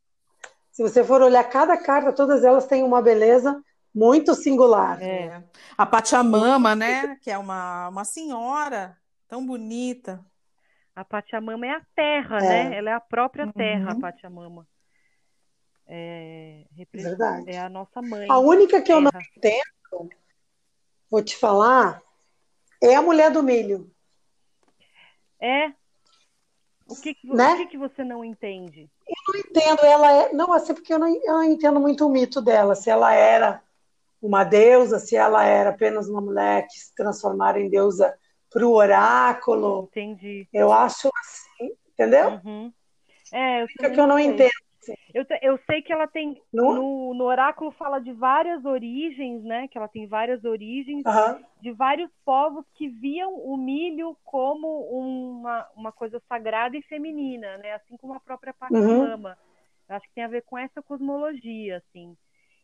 [0.72, 3.62] se você for olhar cada carta, todas elas têm uma beleza
[3.94, 5.00] muito singular.
[5.00, 5.40] É.
[5.78, 7.14] A Pachamama, né?
[7.22, 10.18] Que é uma, uma senhora tão bonita.
[10.92, 12.48] A Pachamama é a terra, é.
[12.48, 12.78] né?
[12.78, 13.98] Ela é a própria terra, uhum.
[13.98, 14.66] a Pachamama.
[16.92, 17.50] É, Verdade.
[17.50, 18.26] é a nossa mãe.
[18.28, 20.10] A única que eu não entendo,
[21.10, 22.02] vou te falar,
[22.82, 23.90] é a mulher do milho.
[25.40, 25.72] É.
[26.88, 27.54] O que, que, né?
[27.54, 28.90] o que, que você não entende?
[29.06, 30.32] Eu não entendo, ela é.
[30.32, 33.62] Não, assim, porque eu não, eu não entendo muito o mito dela, se ela era
[34.20, 38.18] uma deusa, se ela era apenas uma mulher que se transformara em deusa
[38.50, 39.88] para o oráculo.
[39.90, 40.48] Entendi.
[40.52, 42.40] Eu acho assim, entendeu?
[42.44, 42.72] Uhum.
[43.32, 44.50] É, eu que eu não entendo.
[45.12, 46.40] Eu, eu sei que ela tem.
[46.52, 46.74] No?
[46.74, 47.14] no?
[47.14, 49.68] No, oráculo fala de várias origens, né?
[49.68, 51.44] Que ela tem várias origens uhum.
[51.60, 57.72] de vários povos que viam o milho como uma, uma coisa sagrada e feminina, né?
[57.74, 59.30] Assim como a própria Pachamama.
[59.30, 59.96] Uhum.
[59.96, 62.16] Acho que tem a ver com essa cosmologia, assim.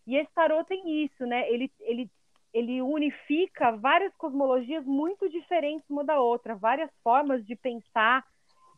[0.07, 1.51] E esse tarô tem isso, né?
[1.51, 2.11] Ele, ele,
[2.55, 8.25] ele unifica várias cosmologias muito diferentes uma da outra, várias formas de pensar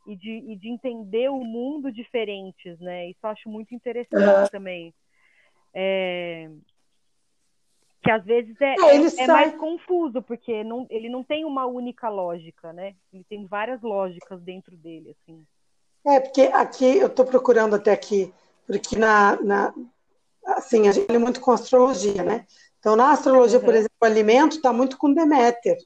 [0.09, 3.11] e de, e de entender o mundo diferentes, né?
[3.11, 4.95] Isso eu acho muito interessante também.
[5.75, 6.51] É...
[8.03, 11.67] Que às vezes é, é, é, é mais confuso, porque não, ele não tem uma
[11.67, 12.95] única lógica, né?
[13.13, 15.45] Ele tem várias lógicas dentro dele, assim.
[16.07, 18.33] É, porque aqui, eu estou procurando até aqui,
[18.67, 19.75] porque na, na,
[20.47, 22.47] assim, a gente lê muito com astrologia, né?
[22.79, 23.65] Então, na astrologia, uhum.
[23.65, 25.77] por exemplo, o alimento está muito com Deméter.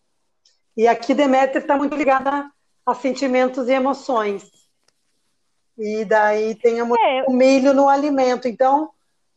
[0.76, 2.48] E aqui Deméter está muito ligada
[2.84, 4.50] a, sentimentos e emoções.
[5.78, 7.24] E daí tem a, é.
[7.26, 8.46] o milho no alimento.
[8.46, 8.90] Então,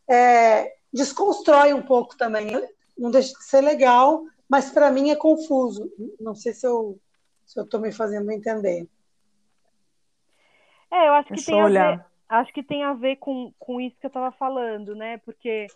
[0.08, 2.50] é, desconstrói um pouco também.
[2.96, 5.90] Não deixa de ser legal, mas para mim é confuso.
[6.20, 6.98] Não sei se eu
[7.44, 8.88] se estou me fazendo entender.
[10.90, 11.92] É, eu acho que Deixa tem olhar.
[11.92, 15.18] a ver acho que tem a ver com, com isso que eu estava falando, né?
[15.18, 15.66] Porque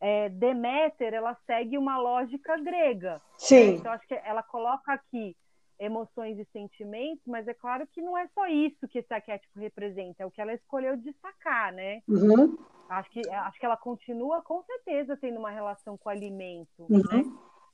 [0.00, 3.14] é, Deméter, ela segue uma lógica grega.
[3.14, 3.20] Né?
[3.38, 3.70] Sim.
[3.70, 3.76] Né?
[3.76, 5.36] Então, acho que ela coloca aqui
[5.78, 10.22] emoções e sentimentos, mas é claro que não é só isso que esse arquétipo representa,
[10.22, 12.02] é o que ela escolheu destacar, né?
[12.08, 12.58] Uhum.
[12.88, 16.98] Acho, que, acho que ela continua, com certeza, tendo uma relação com o alimento, uhum.
[16.98, 17.24] né?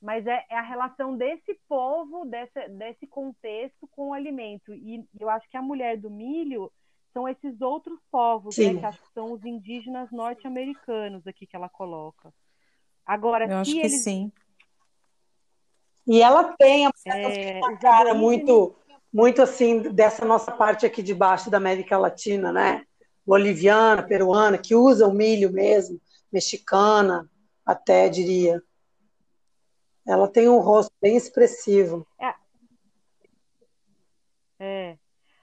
[0.02, 4.74] Mas é, é, a relação desse povo, desse, desse contexto com o alimento.
[4.74, 6.70] E eu acho que a mulher do milho
[7.14, 11.70] são esses outros povos, né, que acho que são os indígenas norte-americanos aqui que ela
[11.70, 12.34] coloca.
[13.06, 14.02] Agora, eu acho que eles...
[14.02, 14.30] sim.
[16.06, 18.76] E ela tem é, uma cara muito,
[19.12, 22.84] muito assim dessa nossa parte aqui de baixo da América Latina, né?
[23.26, 25.98] Boliviana, peruana, que usa o milho mesmo,
[26.30, 27.28] mexicana,
[27.64, 28.62] até diria.
[30.06, 32.06] Ela tem um rosto bem expressivo.
[32.20, 32.34] É.
[34.60, 34.98] é.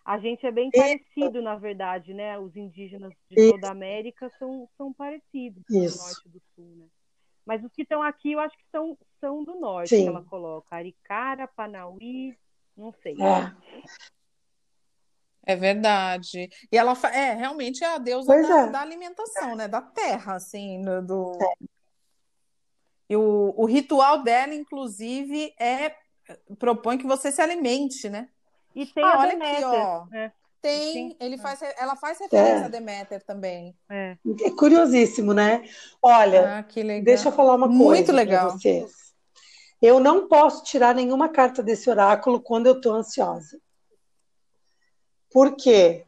[0.06, 2.38] A gente é bem parecido, na verdade, né?
[2.38, 6.86] Os indígenas de toda a América são, são parecidos do norte e do sul, né?
[7.52, 10.04] Mas os que estão aqui, eu acho que são, são do norte, Sim.
[10.04, 10.74] que ela coloca.
[10.74, 12.34] Aricara, Panauí,
[12.78, 13.14] não sei.
[13.22, 13.54] É.
[15.44, 16.50] É verdade.
[16.72, 18.70] E ela é realmente é a deusa da, é.
[18.70, 19.68] da, alimentação, né?
[19.68, 21.38] Da terra, assim, do.
[21.42, 21.66] É.
[23.10, 25.94] E o, o ritual dela, inclusive, é
[26.58, 28.30] propõe que você se alimente, né?
[28.74, 29.68] E tem ah, a olha Deméter.
[29.68, 30.08] Aqui, ó.
[30.14, 30.32] É.
[30.62, 32.66] Tem, ele faz, ela faz referência é.
[32.66, 33.76] a Deméter também.
[33.90, 34.16] É.
[34.44, 35.68] é curiosíssimo, né?
[36.00, 38.52] Olha, ah, deixa eu falar uma coisa Muito legal.
[38.52, 38.92] vocês.
[39.82, 43.60] Eu não posso tirar nenhuma carta desse oráculo quando eu estou ansiosa.
[45.32, 46.06] Por quê?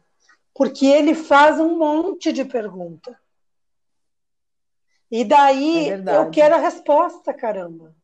[0.54, 3.18] Porque ele faz um monte de pergunta.
[5.10, 7.94] E daí é eu quero a resposta, caramba.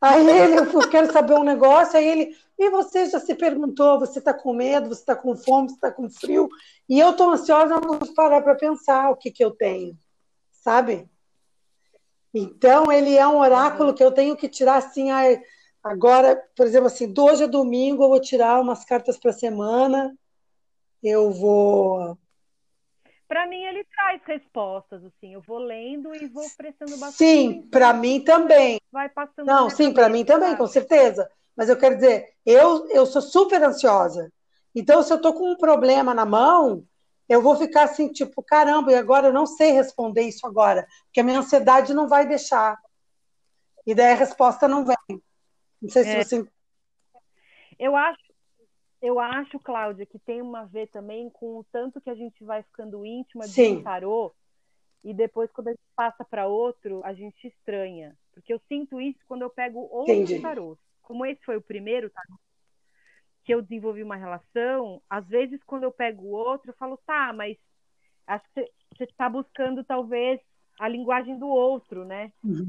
[0.00, 4.18] Aí ele, eu quero saber um negócio, aí ele, e você já se perguntou, você
[4.18, 6.48] está com medo, você está com fome, você está com frio,
[6.88, 9.96] e eu estou ansiosa, não vou parar para pensar o que, que eu tenho,
[10.50, 11.08] sabe?
[12.34, 15.08] Então, ele é um oráculo que eu tenho que tirar assim,
[15.82, 19.34] agora, por exemplo, assim, de hoje a domingo eu vou tirar umas cartas para a
[19.34, 20.12] semana,
[21.00, 22.18] eu vou
[23.28, 25.32] Para mim, ele traz respostas, assim.
[25.32, 28.80] Eu vou lendo e vou prestando bastante Sim, para mim também.
[28.90, 29.46] Vai passando.
[29.46, 31.30] Não, sim, para mim também, com certeza.
[31.58, 34.32] Mas eu quero dizer, eu, eu sou super ansiosa.
[34.72, 36.86] Então, se eu tô com um problema na mão,
[37.28, 41.18] eu vou ficar assim, tipo, caramba, e agora eu não sei responder isso agora, porque
[41.18, 42.78] a minha ansiedade não vai deixar.
[43.84, 45.20] E daí a resposta não vem.
[45.82, 46.22] Não sei se É.
[46.22, 46.48] você.
[47.76, 48.22] Eu acho,
[49.02, 52.44] eu acho, Cláudia, que tem uma a ver também com o tanto que a gente
[52.44, 53.78] vai ficando íntima de Sim.
[53.78, 54.32] um tarô
[55.02, 58.16] e depois quando a gente passa para outro, a gente estranha.
[58.32, 60.40] Porque eu sinto isso quando eu pego outros Entendi.
[60.40, 60.78] tarôs.
[61.08, 62.38] Como esse foi o primeiro tarô
[63.42, 67.32] que eu desenvolvi uma relação, às vezes quando eu pego o outro, eu falo, tá,
[67.32, 67.56] mas
[68.26, 68.60] acho que
[68.94, 70.38] você- está buscando talvez
[70.78, 72.30] a linguagem do outro, né?
[72.44, 72.68] Uhum.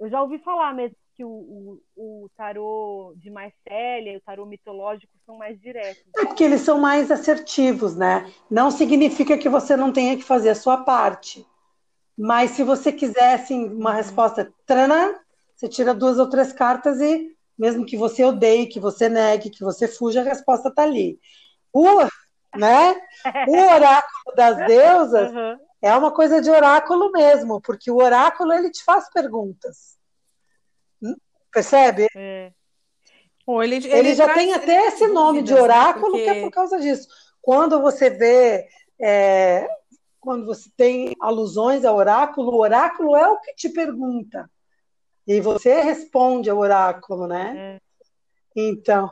[0.00, 4.44] Eu já ouvi falar mesmo que o, o, o tarô de Marcélia e o tarô
[4.44, 6.02] mitológico são mais diretos.
[6.16, 8.28] É porque eles são mais assertivos, né?
[8.50, 11.46] Não significa que você não tenha que fazer a sua parte.
[12.18, 15.14] Mas se você quiser, assim, uma resposta, tranã,
[15.54, 19.62] você tira duas ou três cartas e, mesmo que você odeie, que você negue, que
[19.62, 21.20] você fuja, a resposta está ali.
[21.72, 21.86] O,
[22.56, 23.00] né?
[23.46, 25.60] o oráculo das deusas Aham.
[25.80, 29.96] é uma coisa de oráculo mesmo, porque o oráculo ele te faz perguntas.
[31.00, 31.14] Hum?
[31.52, 32.08] Percebe?
[32.16, 32.50] É.
[33.46, 36.40] Pô, ele, Ele, já traz- tem ele até esse nome de oráculo, que é Porque-
[36.42, 37.06] por causa disso.
[37.40, 38.68] Quando você vê,
[39.00, 39.68] é,
[40.20, 44.48] quando você tem alusões ao oráculo, o oráculo é o que te pergunta.
[45.26, 47.56] E você responde ao oráculo, né?
[47.56, 47.80] É.
[48.56, 49.10] Então,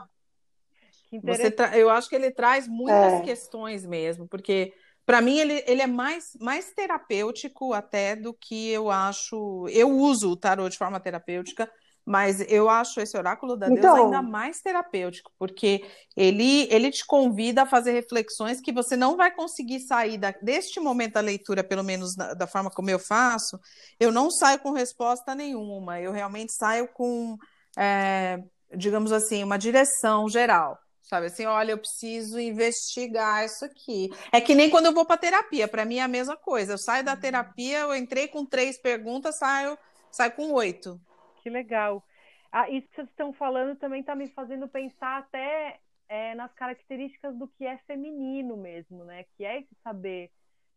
[1.25, 3.21] Você tra- Eu acho que ele traz muitas É.
[3.23, 4.73] questões mesmo, porque
[5.05, 9.67] para mim ele, ele é mais, mais terapêutico até do que eu acho.
[9.71, 11.71] Eu uso o tarô de forma terapêutica,
[12.05, 15.85] mas eu acho esse oráculo da deusa Então- ainda mais terapêutico, porque
[16.17, 20.81] ele, ele te convida a fazer reflexões que você não vai conseguir sair da- deste
[20.81, 23.59] momento da leitura, pelo menos da, da forma como eu faço.
[23.99, 27.37] Eu não saio com resposta nenhuma, eu realmente saio com,
[27.79, 28.39] é,
[28.75, 30.79] digamos assim, uma direção geral.
[31.03, 34.09] Sabe assim, olha, eu preciso investigar isso aqui.
[34.31, 36.75] É que nem quando eu vou para terapia, para mim é a mesma coisa.
[36.75, 39.77] Eu saio da terapia, eu entrei com três perguntas, saio,
[40.13, 41.01] saio com oito.
[41.43, 42.05] Que legal.
[42.53, 47.37] Ah, isso que vocês estão falando também está me fazendo pensar até é, nas características
[47.37, 49.25] do que é feminino mesmo, né?
[49.37, 50.31] Que é esse saber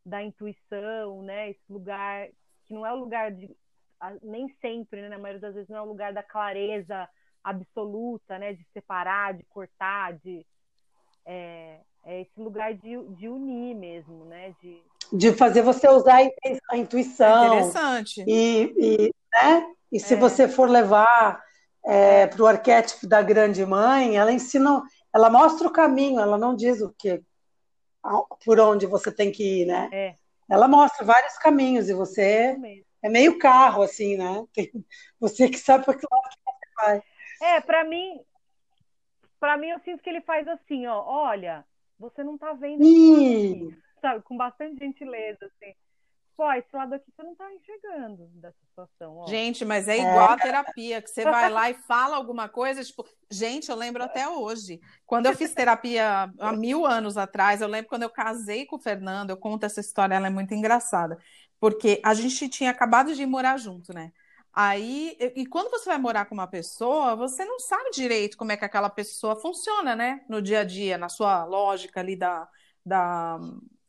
[0.06, 1.49] da intuição, né?
[1.49, 2.28] Esse lugar
[2.65, 3.49] que não é o lugar de
[4.21, 5.10] nem sempre, né?
[5.10, 7.10] Na maioria das vezes não é o lugar da clareza
[7.43, 8.54] absoluta, né?
[8.54, 10.45] De separar, de cortar, de
[11.26, 14.56] é, é esse lugar de, de unir mesmo, né?
[14.62, 17.45] De de fazer você usar a intu- a É intuição.
[17.45, 18.23] interessante.
[18.28, 19.73] E, e, né?
[19.94, 20.18] E se É.
[20.18, 21.42] você for levar
[21.84, 24.82] para o arquétipo da grande mãe, ela ensina,
[25.14, 27.22] ela mostra o caminho, ela não diz o que,
[28.46, 29.90] por onde você tem que ir, né?
[29.92, 30.16] é,
[30.50, 32.86] Ela mostra vários caminhos e você mesmo.
[33.02, 34.46] é meio carro, assim, né?
[34.54, 34.72] Tem-
[35.20, 37.04] você que sabe para que lado que você vai.
[37.42, 38.20] É, pra mim,
[39.40, 41.66] para mim eu sinto que ele faz assim, ó, olha,
[42.00, 45.76] você não tá vendo Ih, aqui, sabe, com bastante gentileza, assim.
[46.36, 49.28] Pô, esse lado aqui você não tá enxergando dessa situação, ó.
[49.28, 53.06] Gente, mas é igual a terapia, que você vai lá e fala alguma coisa, tipo,
[53.30, 54.80] gente, eu lembro até hoje.
[55.06, 58.80] Quando eu fiz terapia há mil anos atrás, eu lembro quando eu casei com o
[58.80, 61.19] Fernando, eu conto essa história, ela é muito engraçada,
[61.60, 64.12] porque a gente tinha acabado de morar junto, né?
[64.52, 68.52] Aí, e e quando você vai morar com uma pessoa, você não sabe direito como
[68.52, 70.24] é que aquela pessoa funciona, né?
[70.28, 72.48] No dia a dia, na sua lógica ali da,
[72.86, 73.39] da,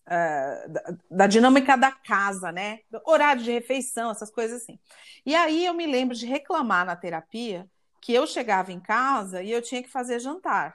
[0.06, 2.80] é, da, da dinâmica da casa, né?
[2.90, 4.78] Do Horário de refeição, essas coisas assim.
[5.24, 7.68] E aí eu me lembro de reclamar na terapia
[8.00, 10.74] que eu chegava em casa e eu tinha que fazer jantar.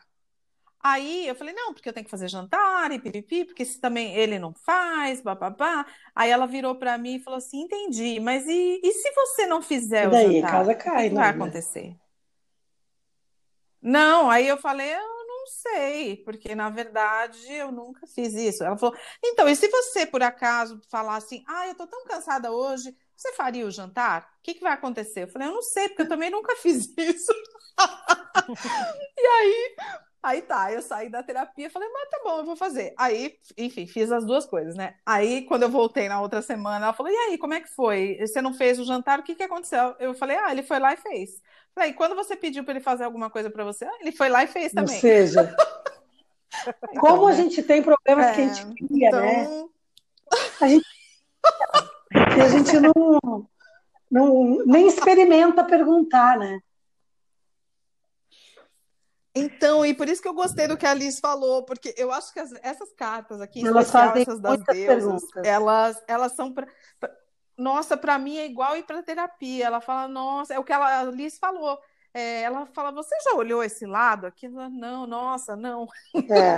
[0.82, 4.16] Aí eu falei, não, porque eu tenho que fazer jantar e pipipi, porque se também
[4.16, 5.86] ele não faz, bababá.
[6.16, 9.62] Aí ela virou para mim e falou assim: entendi, mas e, e se você não
[9.62, 10.42] fizer E o daí?
[10.42, 10.52] jantar?
[10.52, 11.30] Casa O que cai, vai né?
[11.30, 11.96] acontecer?
[13.82, 14.94] Não, aí eu falei,
[15.50, 18.64] sei, porque na verdade eu nunca fiz isso.
[18.64, 22.52] Ela falou, então, e se você por acaso falar assim, ah, eu tô tão cansada
[22.52, 24.24] hoje, você faria o jantar?
[24.40, 25.24] O que que vai acontecer?
[25.24, 27.34] Eu falei, eu não sei, porque eu também nunca fiz isso.
[29.18, 29.76] E aí,
[30.22, 32.94] aí tá, eu saí da terapia e falei, mas tá bom, eu vou fazer.
[32.98, 34.96] Aí, enfim, fiz as duas coisas, né?
[35.06, 38.18] Aí, quando eu voltei na outra semana, ela falou, e aí, como é que foi?
[38.20, 39.20] Você não fez o jantar?
[39.20, 39.96] O que que aconteceu?
[40.00, 41.42] Eu falei, ah, ele foi lá e fez.
[41.74, 43.86] Falei, quando você pediu para ele fazer alguma coisa para você?
[43.86, 45.00] Ah, ele foi lá e fez Ou também.
[45.00, 45.56] seja,
[47.00, 47.36] como a né?
[47.36, 49.44] gente tem problemas que a É, gente cria, né?
[49.44, 49.70] Então,
[52.34, 53.50] Que a gente não,
[54.12, 56.60] não nem experimenta perguntar, né?
[59.40, 62.34] Então, e por isso que eu gostei do que a Liz falou, porque eu acho
[62.34, 65.48] que as, essas cartas aqui, elas especial, fazem essas das deusas, perguntas.
[65.48, 66.68] elas, elas são pra,
[67.00, 67.12] pra-
[67.58, 69.66] nossa, para mim é igual ir para terapia.
[69.66, 71.80] Ela fala, nossa, é o que ela, a Liz falou.
[72.14, 74.48] É, ela fala, você já olhou esse lado aqui?
[74.48, 75.88] Não, nossa, não.
[76.30, 76.58] É,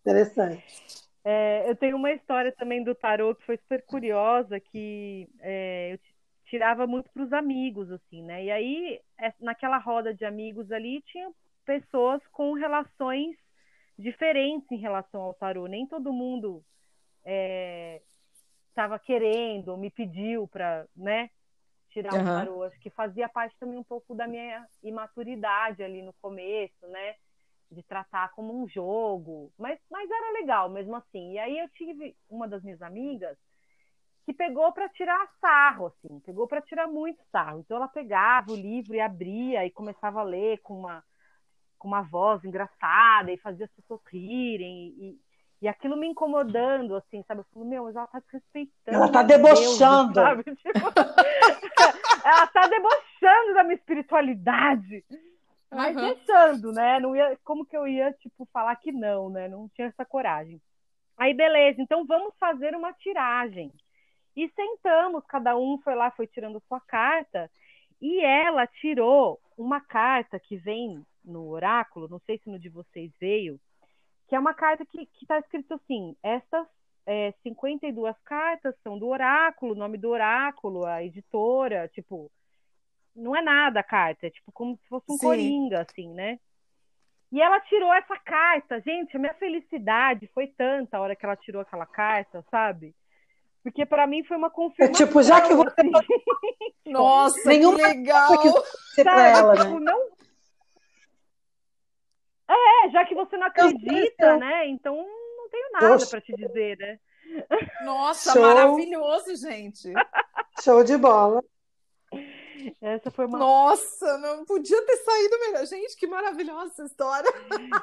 [0.00, 0.64] interessante.
[1.24, 5.98] É, eu tenho uma história também do tarô que foi super curiosa, que é, eu
[6.46, 8.44] tirava muito para os amigos, assim, né?
[8.44, 11.30] E aí, é, naquela roda de amigos ali, tinha
[11.64, 13.36] pessoas com relações
[13.98, 15.66] diferentes em relação ao tarô.
[15.66, 16.64] Nem todo mundo
[18.70, 21.30] estava querendo, ou me pediu para, né,
[21.90, 22.44] tirar um Aham.
[22.44, 22.62] tarô.
[22.64, 27.14] Acho que fazia parte também um pouco da minha imaturidade ali no começo, né?
[27.70, 31.32] de tratar como um jogo, mas, mas era legal mesmo assim.
[31.32, 33.36] E aí eu tive uma das minhas amigas
[34.24, 37.60] que pegou para tirar sarro, assim, pegou para tirar muito sarro.
[37.60, 41.04] Então ela pegava o livro e abria e começava a ler com uma
[41.84, 45.20] com uma voz engraçada e fazia as pessoas rirem e,
[45.60, 47.42] e aquilo me incomodando, assim, sabe?
[47.42, 48.96] Eu falei, meu, mas ela tá desrespeitando.
[48.96, 50.14] Ela tá debochando.
[50.14, 50.44] deuses, sabe?
[50.56, 50.78] Tipo,
[52.24, 55.04] ela tá debochando da minha espiritualidade.
[55.70, 56.14] Mas Aham.
[56.14, 56.98] deixando, né?
[57.00, 59.46] Não ia, como que eu ia, tipo, falar que não, né?
[59.46, 60.58] Não tinha essa coragem.
[61.18, 63.70] Aí, beleza, então vamos fazer uma tiragem.
[64.34, 67.50] E sentamos, cada um foi lá, foi tirando sua carta,
[68.00, 73.10] e ela tirou uma carta que vem no oráculo, não sei se no de vocês
[73.20, 73.58] veio,
[74.28, 76.66] que é uma carta que está escrito assim: essas
[77.06, 82.30] é, 52 cartas são do oráculo, o nome do oráculo, a editora, tipo,
[83.14, 85.26] não é nada a carta, é tipo como se fosse um Sim.
[85.26, 86.38] coringa, assim, né?
[87.32, 91.36] E ela tirou essa carta, gente, a minha felicidade foi tanta a hora que ela
[91.36, 92.94] tirou aquela carta, sabe?
[93.62, 95.06] Porque para mim foi uma É confirmação.
[95.06, 95.90] tipo, já que você assim,
[96.86, 98.38] Nossa, Nenhuma que legal!
[98.40, 98.48] que
[99.00, 99.90] ela, Tipo, né?
[99.90, 100.13] não...
[102.48, 104.68] É, já que você não acredita, né?
[104.68, 106.98] Então não tenho nada para te dizer, né?
[107.84, 108.42] Nossa, Show.
[108.42, 109.92] maravilhoso, gente!
[110.62, 111.42] Show de bola.
[112.80, 115.66] Essa foi uma Nossa, não podia ter saído melhor.
[115.66, 117.30] Gente, que maravilhosa essa história.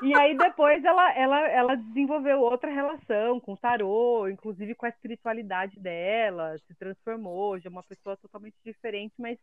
[0.01, 4.89] E aí depois ela, ela, ela desenvolveu outra relação com o tarô, inclusive com a
[4.89, 9.37] espiritualidade dela, se transformou, já é uma pessoa totalmente diferente, mas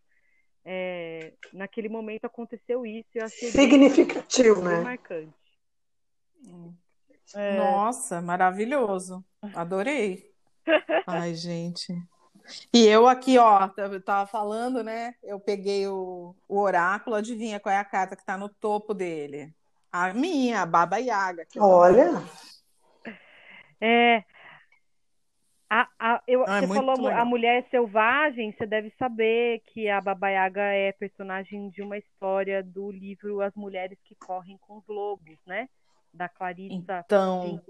[0.71, 4.81] é, naquele momento aconteceu isso e eu achei Significativo, né?
[4.83, 5.33] marcante.
[7.35, 9.25] É, Nossa, maravilhoso.
[9.55, 10.31] Adorei.
[11.07, 11.97] Ai, gente.
[12.71, 15.15] E eu aqui, ó, eu tava falando, né?
[15.23, 19.55] Eu peguei o, o oráculo, adivinha qual é a carta que tá no topo dele?
[19.91, 21.47] A minha, a Baba Yaga.
[21.57, 22.23] Olha,
[23.81, 24.23] é,
[25.71, 27.27] a, a, eu, Ah, é você muito falou a legal.
[27.27, 32.91] mulher selvagem, você deve saber que a Baba Yaga é personagem de uma história do
[32.91, 35.69] livro As Mulheres que Correm com os Lobos, né?
[36.13, 37.61] Da Clarissa Então,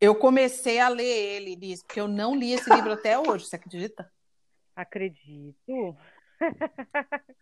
[0.00, 3.56] eu comecei a ler ele, Liz, porque eu não li esse livro até hoje, você
[3.56, 4.10] acredita?
[4.74, 5.96] Acredito.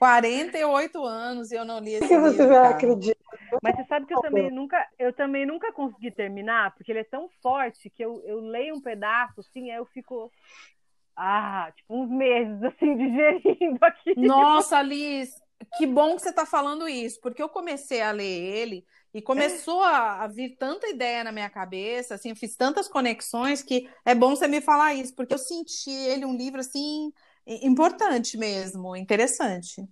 [0.00, 2.74] 48 anos e eu não li esse que você livro, vai cara.
[2.74, 3.20] acreditar?
[3.62, 7.04] Mas você sabe que eu também nunca, eu também nunca consegui terminar, porque ele é
[7.04, 10.32] tão forte que eu, eu leio um pedaço, assim, aí eu fico,
[11.14, 14.14] ah, tipo, uns meses, assim, digerindo aqui.
[14.16, 15.34] Nossa, Liz,
[15.76, 19.82] que bom que você está falando isso, porque eu comecei a ler ele e começou
[19.82, 24.14] a, a vir tanta ideia na minha cabeça, assim, eu fiz tantas conexões que é
[24.14, 27.12] bom você me falar isso, porque eu senti ele um livro assim
[27.66, 29.86] importante mesmo, interessante.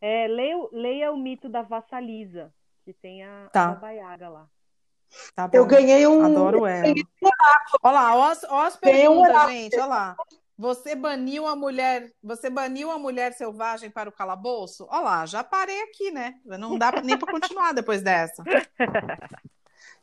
[0.00, 2.52] É, leia, leia o mito da vassalisa,
[2.84, 3.64] que tem a, Tá.
[3.64, 4.46] a Baba Yaga lá.
[5.34, 5.56] Tá bom.
[5.56, 6.24] Eu ganhei um.
[6.24, 6.92] Adoro ela.
[7.82, 9.52] Olha lá, ó as, um perguntas, oráculo.
[9.52, 10.16] gente, olha lá.
[10.58, 14.86] Você baniu a mulher, você baniu a mulher selvagem para o calabouço?
[14.90, 16.34] Olha lá, já parei aqui, né?
[16.44, 18.42] Não dá nem para continuar depois dessa.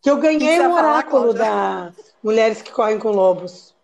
[0.01, 1.43] Que eu ganhei um falar, oráculo Cláudia?
[1.43, 1.93] da
[2.23, 3.75] Mulheres que Correm com Lobos.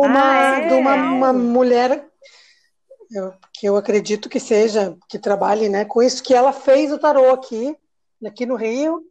[0.00, 0.66] De uma, Ah, é?
[0.66, 2.06] de uma, uma mulher
[3.12, 6.98] eu- que eu acredito que seja, que trabalhe né, com isso, que ela fez o
[6.98, 7.76] tarô aqui,
[8.24, 9.04] aqui no Rio.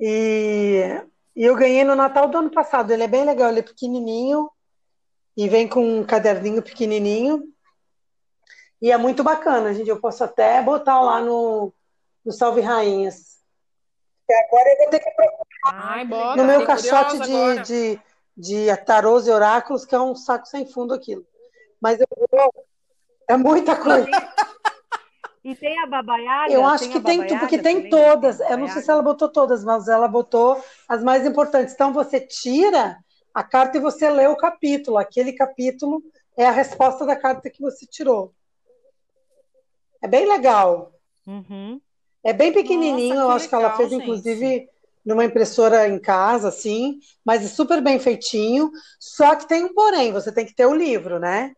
[0.00, 0.82] E,
[1.34, 2.90] e eu ganhei no Natal do ano passado.
[2.90, 4.50] Ele é bem legal, ele é pequenininho
[5.36, 7.44] e vem com um caderninho pequenininho.
[8.82, 9.88] E é muito bacana, gente.
[9.88, 11.72] Eu posso até botar lá no,
[12.24, 13.36] no Salve Rainhas.
[14.28, 15.10] E agora eu vou ter que
[15.64, 16.36] Ai, que bota.
[16.36, 18.00] no meu caixote de, de,
[18.36, 21.26] de tarôs e oráculos, que é um saco sem fundo aquilo.
[21.80, 22.66] Mas eu vou-
[23.28, 24.06] é muita coisa.
[25.44, 26.52] E tem a Baba Yaga?
[26.52, 28.38] Eu acho Tem que tem, Baba tu- porque tem todas.
[28.38, 31.72] tem Eu não sei se ela botou todas, mas ela botou as mais importantes.
[31.72, 32.98] Então você tira
[33.32, 34.98] a carta e você lê o capítulo.
[34.98, 36.02] Aquele capítulo
[36.36, 38.34] é a resposta da carta que você tirou.
[40.02, 40.92] É bem legal.
[41.26, 41.80] Uhum.
[42.24, 44.02] É bem pequenininho, Nossa, eu acho legal, que ela fez, gente.
[44.02, 44.68] inclusive,
[45.06, 48.72] numa impressora em casa, assim, mas é super bem feitinho.
[48.98, 51.54] Só que tem um porém, você tem que ter o livro, né?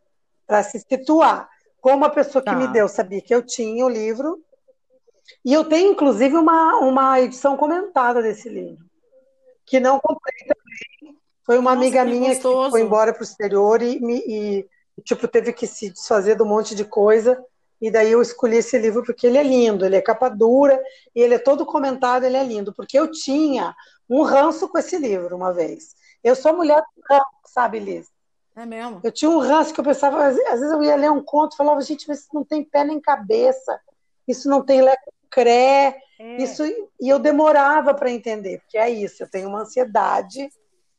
[0.46, 1.48] Para se situar.
[1.80, 2.52] Como a pessoa tá.
[2.52, 2.72] que me tá.
[2.72, 4.38] deu sabia que eu tinha o livro.
[5.42, 8.84] E eu tenho, inclusive, uma, uma edição comentada desse livro,
[9.64, 11.18] que não comprei também.
[11.44, 12.64] Foi uma Nossa, amiga que minha gostoso.
[12.64, 14.66] que foi embora para o exterior e, e,
[15.02, 17.42] tipo, teve que se desfazer de um monte de coisa
[17.80, 20.82] e daí eu escolhi esse livro porque ele é lindo, ele é capa dura,
[21.14, 23.74] e ele é todo comentado, ele é lindo, porque eu tinha
[24.08, 25.94] um ranço com esse livro uma vez.
[26.22, 28.10] Eu sou mulher do ranço, sabe, Liz?
[28.56, 29.00] É mesmo?
[29.04, 31.80] Eu tinha um ranço que eu pensava, às vezes eu ia ler um conto, falava,
[31.80, 33.80] gente, mas isso não tem pé nem cabeça,
[34.26, 36.42] isso não tem lecré, é.
[36.42, 36.64] isso
[37.00, 40.50] e eu demorava para entender, porque é isso, eu tenho uma ansiedade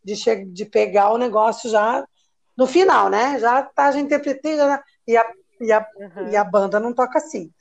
[0.01, 2.07] de, de pegar o negócio já
[2.57, 3.37] no final, né?
[3.39, 5.25] Já tá, já interpretei, já, e a
[5.59, 6.29] e a, uhum.
[6.29, 7.53] e a banda não toca assim.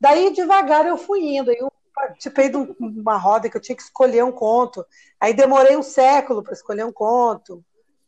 [0.00, 1.50] Daí, devagar, eu fui indo.
[1.50, 4.84] Eu participei de uma roda que eu tinha que escolher um conto.
[5.20, 7.64] Aí demorei um século para escolher um conto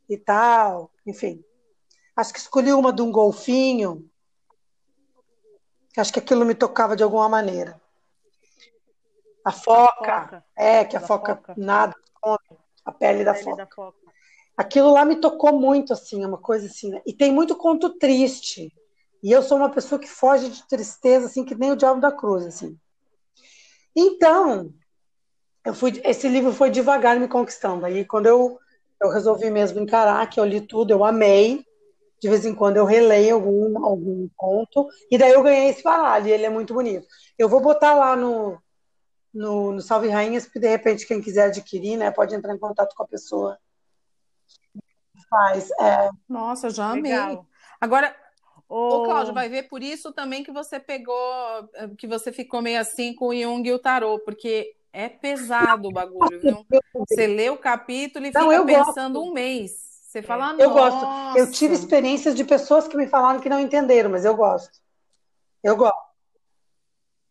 [0.08, 0.90] e tal.
[1.06, 1.42] Enfim.
[2.14, 4.08] Acho que escolhi uma de um golfinho.
[5.96, 7.80] Acho que aquilo me tocava de alguma maneira.
[9.44, 10.44] A foca, a foca.
[10.54, 13.56] é, que a foca, foca, nada come, a pele, a da, pele foca.
[13.56, 13.98] da foca.
[14.56, 16.90] Aquilo lá me tocou muito, assim, é uma coisa assim.
[16.90, 17.00] Né?
[17.06, 18.72] E tem muito conto triste.
[19.22, 22.12] E eu sou uma pessoa que foge de tristeza, assim, que nem o diabo da
[22.12, 22.78] cruz, assim.
[23.94, 24.72] Então,
[25.64, 27.84] eu fui, esse livro foi devagar me conquistando.
[27.84, 28.58] Aí, quando eu,
[29.02, 31.64] eu resolvi mesmo encarar, que eu li tudo, eu amei.
[32.20, 34.88] De vez em quando eu releio algum, algum conto.
[35.10, 37.06] E daí eu ganhei esse baralho, e ele é muito bonito.
[37.38, 38.60] Eu vou botar lá no,
[39.32, 42.94] no, no Salve Rainhas, porque de repente quem quiser adquirir, né, pode entrar em contato
[42.94, 43.58] com a pessoa.
[45.30, 45.70] Faz.
[45.80, 46.10] É...
[46.28, 47.12] Nossa, já amei.
[47.12, 47.46] Legal.
[47.80, 48.14] Agora,
[48.68, 51.16] Ô, Cláudio, vai ver por isso também que você pegou,
[51.74, 55.88] eh, que você ficou meio assim com o Jung e o Tarô, porque é pesado
[55.88, 56.66] o bagulho, viu?
[57.08, 59.30] Você lê o capítulo e não, fica pensando gosto.
[59.30, 59.72] um mês.
[60.02, 61.06] Você fala, Eu gosto.
[61.38, 64.78] Eu tive experiências de pessoas que me falaram que não entenderam, mas eu gosto.
[65.62, 66.08] Eu gosto.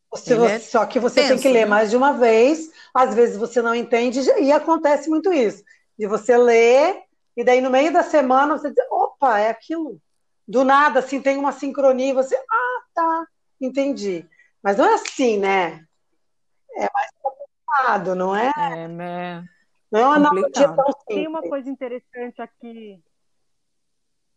[0.09, 1.69] Você, é só que você tenso, tem que ler né?
[1.69, 5.63] mais de uma vez, às vezes você não entende, e acontece muito isso.
[5.99, 7.03] De você ler,
[7.35, 10.01] e daí no meio da semana você diz, opa, é aquilo
[10.47, 13.27] do nada, assim, tem uma sincronia e você, ah, tá,
[13.59, 14.25] entendi.
[14.63, 15.85] Mas não é assim, né?
[16.75, 18.51] É mais complicado, não é?
[18.55, 19.45] É, né?
[19.91, 21.05] Não é uma analogia tão simples.
[21.07, 23.01] Tem uma coisa interessante aqui.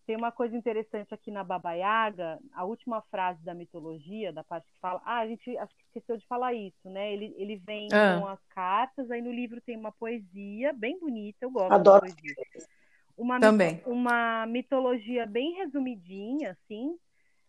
[0.06, 4.66] Tem uma coisa interessante aqui na Baba Yaga, a última frase da mitologia, da parte
[4.72, 5.00] que fala.
[5.04, 7.12] Ah, a gente acho que esqueceu de falar isso, né?
[7.12, 8.18] Ele, ele vem ah.
[8.20, 12.00] com as cartas, aí no livro tem uma poesia bem bonita, eu gosto Adoro.
[12.00, 12.34] da poesia
[13.20, 13.82] uma, Também.
[13.84, 16.96] uma mitologia bem resumidinha, assim,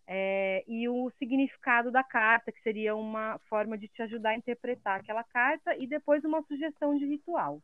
[0.06, 5.00] é, e o significado da carta, que seria uma forma de te ajudar a interpretar
[5.00, 7.62] aquela carta, e depois uma sugestão de ritual.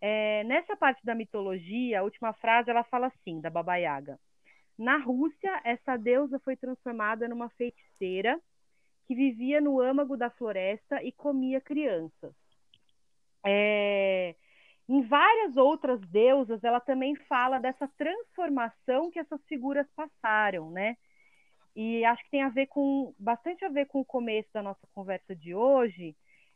[0.00, 4.18] É, nessa parte da mitologia, a última frase, ela fala assim, da Baba Yaga.
[4.78, 8.40] Na Rússia, essa deusa foi transformada numa feiticeira
[9.06, 12.34] que vivia no âmago da floresta e comia crianças.
[13.44, 14.34] É,
[14.88, 20.96] em várias outras deusas, ela também fala dessa transformação que essas figuras passaram, né?
[21.74, 24.86] E acho que tem a ver com bastante a ver com o começo da nossa
[24.94, 26.14] conversa de hoje,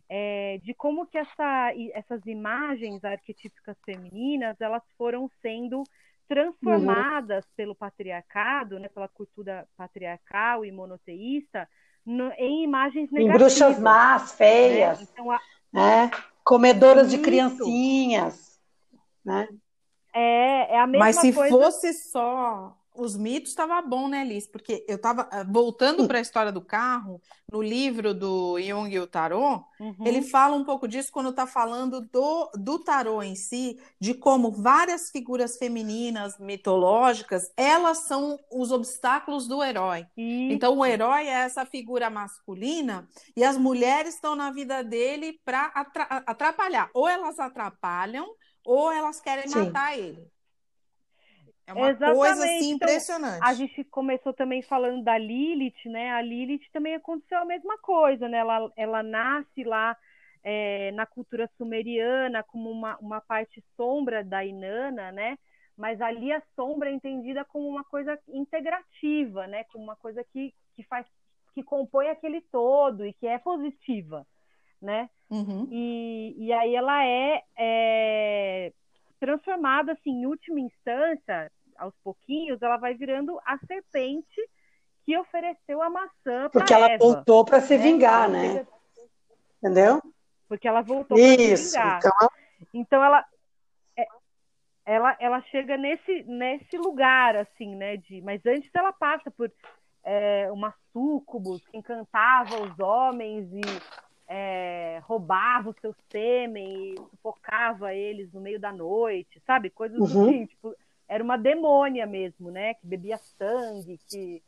[0.09, 5.83] é, de como que essa, essas imagens arquetípicas femininas elas foram sendo
[6.29, 7.51] transformadas uhum.
[7.57, 11.69] pelo patriarcado, né, pela cultura patriarcal e monoteísta,
[12.05, 13.35] no, em imagens negativas.
[13.35, 15.01] Em bruxas más, feias.
[15.01, 15.07] Né?
[15.11, 15.41] Então, a,
[15.75, 16.11] é
[16.49, 17.19] comedoras Isso.
[17.19, 18.59] de criancinhas,
[19.23, 19.47] né?
[20.15, 21.55] É, é a mesma Mas se coisa...
[21.55, 24.47] fosse só os mitos estava bom, né, Liz?
[24.47, 27.21] Porque eu estava eh, voltando para a história do carro,
[27.51, 29.95] no livro do Jung e o Tarô, uhum.
[30.05, 34.51] ele fala um pouco disso quando está falando do, do tarô em si, de como
[34.51, 40.07] várias figuras femininas mitológicas, elas são os obstáculos do herói.
[40.17, 40.53] Isso.
[40.53, 45.73] Então o herói é essa figura masculina e as mulheres estão na vida dele para
[46.27, 46.91] atrapalhar.
[46.93, 48.27] Ou elas atrapalham,
[48.65, 49.65] ou elas querem Sim.
[49.65, 50.29] matar ele.
[51.69, 52.17] É uma Exatamente.
[52.17, 53.37] coisa assim então, impressionante.
[53.37, 56.13] Então, a gente começou também falando da Lilith, né?
[56.13, 58.39] A Lilith também aconteceu a mesma coisa, né?
[58.39, 59.95] Ela, ela nasce lá
[60.43, 65.39] é, na cultura sumeriana como uma, uma parte sombra da Inanna, né?
[65.77, 69.65] Mas ali a sombra é entendida como uma coisa integrativa, né?
[69.65, 71.07] Como uma coisa que, que faz
[71.55, 74.27] que compõe aquele todo e que é positiva,
[74.81, 75.11] né?
[75.29, 75.69] Uhum.
[75.71, 78.73] E, e aí ela é, é
[79.21, 84.41] transformada assim, em última instância, aos pouquinhos, ela vai virando a serpente
[85.05, 87.83] que ofereceu a maçã Porque ela Eva, voltou para se né?
[87.83, 88.67] vingar, né?
[89.63, 90.03] Entendeu?
[90.49, 91.99] Porque ela voltou para se vingar.
[91.99, 92.29] Então,
[92.75, 93.25] Então ela
[93.97, 94.07] é-
[94.85, 99.51] ela ela chega nesse nesse lugar assim, né, de, mas antes ela passa por
[100.05, 103.61] é, uma súcubus que encantava os homens e
[104.27, 109.71] é, roubava o seu sêmen e sufocava eles no meio da noite, sabe?
[109.71, 110.29] Coisas Uhum.
[110.29, 110.75] assim, tipo,
[111.09, 112.75] era uma demônia mesmo, né?
[112.75, 114.43] Que bebia sangue, que,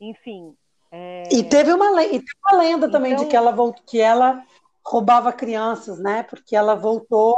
[0.00, 0.54] enfim.
[0.92, 3.78] é, E teve uma, le- e teve uma lenda também Então- de que ela, volt...
[3.86, 4.42] que ela
[4.84, 6.22] roubava crianças, né?
[6.22, 7.36] Porque ela voltou,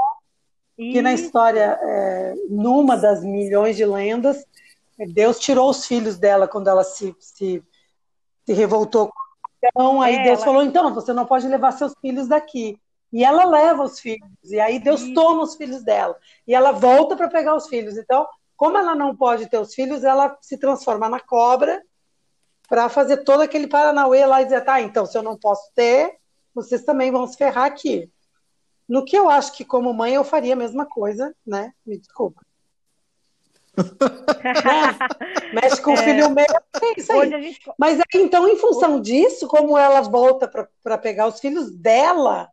[0.76, 4.44] que na história, é, numa das milhões de lendas,
[5.12, 7.62] Deus tirou os filhos dela quando ela se, se,
[8.44, 9.10] se revoltou.
[9.64, 12.78] Então, aí É, Deus ela- falou: então, você não pode levar seus filhos daqui.
[13.10, 15.14] E ela leva os filhos, e aí Deus Isso.
[15.14, 16.14] toma os filhos dela.
[16.46, 17.96] E ela volta para pegar os filhos.
[17.96, 18.26] Então,
[18.58, 21.80] como ela não pode ter os filhos, ela se transforma na cobra
[22.68, 26.18] para fazer todo aquele paranauê lá e dizer, tá, então se eu não posso ter,
[26.52, 28.10] vocês também vão se ferrar aqui.
[28.88, 31.72] No que eu acho que como mãe eu faria a mesma coisa, né?
[31.86, 32.44] Me desculpa.
[35.54, 37.30] Mexe com o filho meu, é isso aí.
[37.30, 40.50] gente Mas aí, então, em função disso, como ela volta
[40.82, 42.50] para pegar os filhos dela,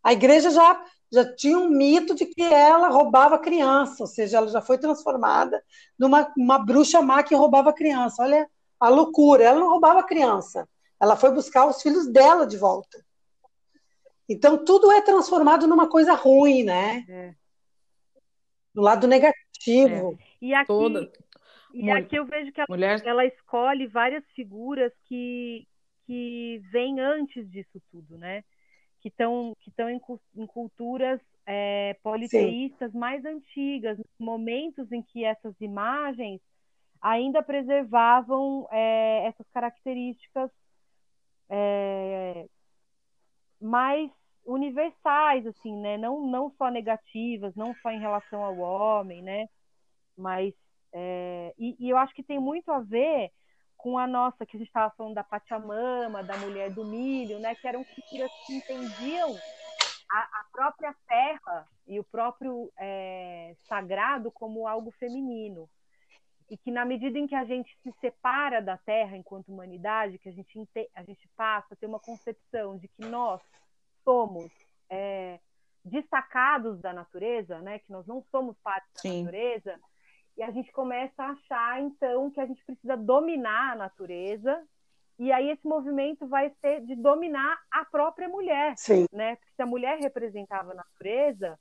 [0.00, 0.80] a igreja já,
[1.12, 5.62] já tinha um mito de que ela roubava criança, ou seja, ela já foi transformada
[5.98, 8.22] numa uma bruxa má que roubava criança.
[8.22, 8.48] Olha
[8.78, 10.68] a loucura, ela não roubava criança,
[11.00, 13.04] ela foi buscar os filhos dela de volta.
[14.28, 17.04] Então, tudo é transformado numa coisa ruim, né?
[17.08, 17.34] É.
[18.72, 20.16] Do lado negativo.
[20.40, 21.12] E aqui, Toda.
[21.74, 23.02] e aqui eu vejo que ela, Mulher.
[23.04, 25.66] ela escolhe várias figuras que,
[26.06, 28.44] que vêm antes disso tudo, né?
[29.00, 30.00] Que estão que em,
[30.36, 36.40] em culturas é, politeístas mais antigas, momentos em que essas imagens
[37.00, 40.50] ainda preservavam é, essas características
[41.48, 42.46] é,
[43.60, 44.10] mais
[44.44, 45.96] universais, assim, né?
[45.96, 49.48] Não, não só negativas, não só em relação ao homem, né?
[50.16, 50.54] Mas
[50.92, 53.30] é, e, e eu acho que tem muito a ver
[53.82, 57.54] com a nossa, que a gente estava falando da Pachamama, da mulher do milho, né?
[57.54, 59.34] Que eram culturas que entendiam
[60.10, 65.68] a, a própria terra e o próprio é, sagrado como algo feminino.
[66.50, 70.28] E que na medida em que a gente se separa da terra enquanto humanidade, que
[70.28, 70.52] a gente,
[70.94, 73.40] a gente passa a ter uma concepção de que nós
[74.04, 74.50] somos
[74.90, 75.38] é,
[75.82, 77.78] destacados da natureza, né?
[77.78, 79.24] Que nós não somos parte da Sim.
[79.24, 79.80] natureza,
[80.36, 84.62] e a gente começa a achar então que a gente precisa dominar a natureza
[85.18, 89.06] e aí esse movimento vai ser de dominar a própria mulher Sim.
[89.12, 91.58] né porque se a mulher representava a natureza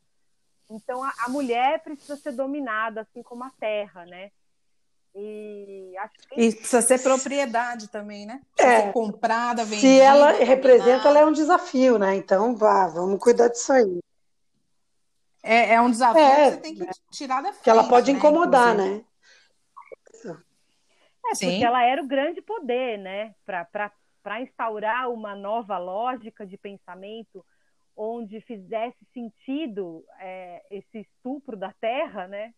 [0.69, 4.31] então a, a mulher precisa ser dominada assim como a terra né
[5.15, 8.39] e acho que E precisa ser propriedade também, né?
[8.55, 8.81] Precisa É.
[8.83, 9.81] ser comprada, vendida.
[9.81, 10.45] Se ela dominada.
[10.45, 12.15] representa, ela é um desafio, né?
[12.15, 13.99] Então, vá, vamos cuidar disso aí.
[15.41, 17.63] É, é um desafio É, que você tem que tirar da frente.
[17.63, 18.97] Que ela pode né, incomodar, inclusive.
[18.97, 19.05] né?
[21.31, 21.51] É, Sim.
[21.51, 23.35] porque ela era o grande poder, né?
[23.45, 27.45] Para instaurar uma nova lógica de pensamento
[27.95, 32.53] onde fizesse sentido é, esse estupro da terra, né?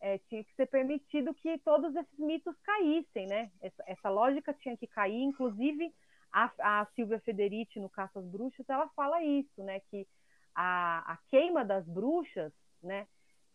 [0.00, 3.50] É, tinha que ser permitido que todos esses mitos caíssem, né?
[3.60, 5.92] Essa, essa lógica tinha que cair, inclusive
[6.32, 6.50] a,
[6.80, 9.80] a Silvia Federici no Caça às Bruxas, ela fala isso, né?
[9.90, 10.06] Que
[10.54, 13.06] a, a queima das bruxas, né?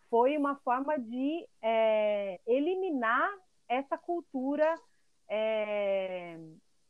[0.09, 3.29] Foi uma forma de é, eliminar
[3.67, 4.75] essa cultura
[5.27, 6.37] é,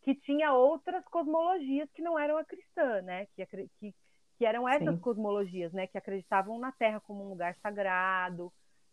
[0.01, 3.25] que tinha outras cosmologias que não eram a cristã, né?
[3.35, 3.45] Que,
[3.79, 3.95] que,
[4.37, 5.01] que eram essas Sim.
[5.01, 5.87] cosmologias, né?
[5.87, 8.51] Que acreditavam na Terra como um lugar sagrado,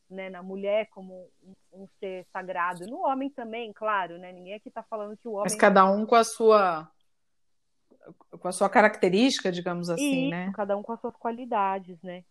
[0.08, 0.30] né?
[0.30, 4.32] Na mulher como um, um ser sagrado, no homem também, claro, né?
[4.32, 6.88] Ninguém aqui está falando que o homem Mas cada um com a sua
[8.40, 10.52] com a sua característica, digamos assim, Isso, né?
[10.54, 12.24] cada um com as suas qualidades, né?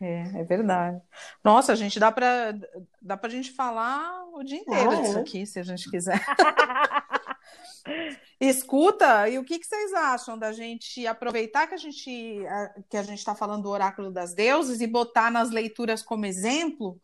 [0.00, 1.00] É, é verdade.
[1.42, 2.54] Nossa, gente, dá para
[3.02, 5.20] dá pra gente falar o dia inteiro Ah, disso é.
[5.20, 6.24] aqui, se a gente quiser.
[8.40, 12.96] Escuta, e o que que vocês acham da gente aproveitar que a gente a- que
[12.96, 17.00] a gente está falando do oráculo das deusas e botar nas leituras como exemplo?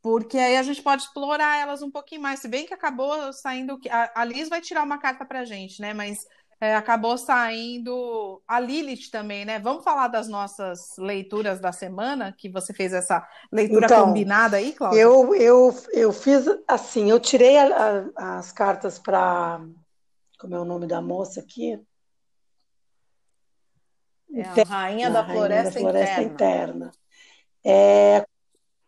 [0.00, 2.40] Porque aí a gente pode explorar elas um pouquinho mais.
[2.40, 3.78] Se bem que acabou saindo.
[3.78, 5.94] que- A, a Liz vai tirar uma carta pra gente, né?
[5.94, 6.26] Mas
[6.62, 9.58] é, acabou saindo a Lilith também, né?
[9.58, 14.72] Vamos falar das nossas leituras da semana, que você fez essa leitura Então, combinada aí,
[14.72, 15.00] Cláudia?
[15.00, 19.60] Eu, eu, eu fiz assim, eu tirei a- a- as cartas para.
[20.38, 21.80] Como é o nome da moça aqui?
[24.32, 26.32] É a Rainha da Rainha Floresta, Floresta Interna.
[26.32, 26.92] Interna.
[27.64, 28.24] É,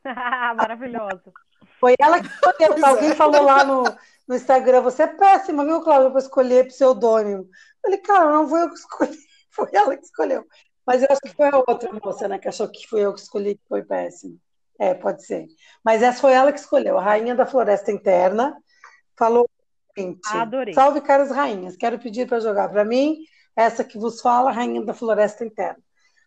[0.55, 1.33] Maravilhoso.
[1.81, 2.69] foi ela que escolheu.
[2.71, 2.87] Pois é.
[2.87, 3.83] Alguém falou lá no,
[4.27, 7.43] no Instagram, você é péssima, viu, Cláudia, para escolher pseudônimo.
[7.43, 7.49] Eu
[7.83, 9.19] falei, cara, não foi eu que escolhi,
[9.51, 10.47] foi ela que escolheu.
[10.87, 13.21] Mas eu acho que foi a outra moça, né, que achou que fui eu que
[13.21, 14.39] escolhi, que foi péssimo.
[14.79, 15.47] É, pode ser.
[15.85, 18.57] Mas essa foi ela que escolheu, a Rainha da Floresta Interna.
[19.17, 19.49] Falou
[20.33, 20.75] Adorei.
[20.75, 21.77] Salve, caras rainhas.
[21.77, 23.19] Quero pedir para jogar para mim
[23.57, 25.83] essa que vos fala, Rainha da Floresta Interna.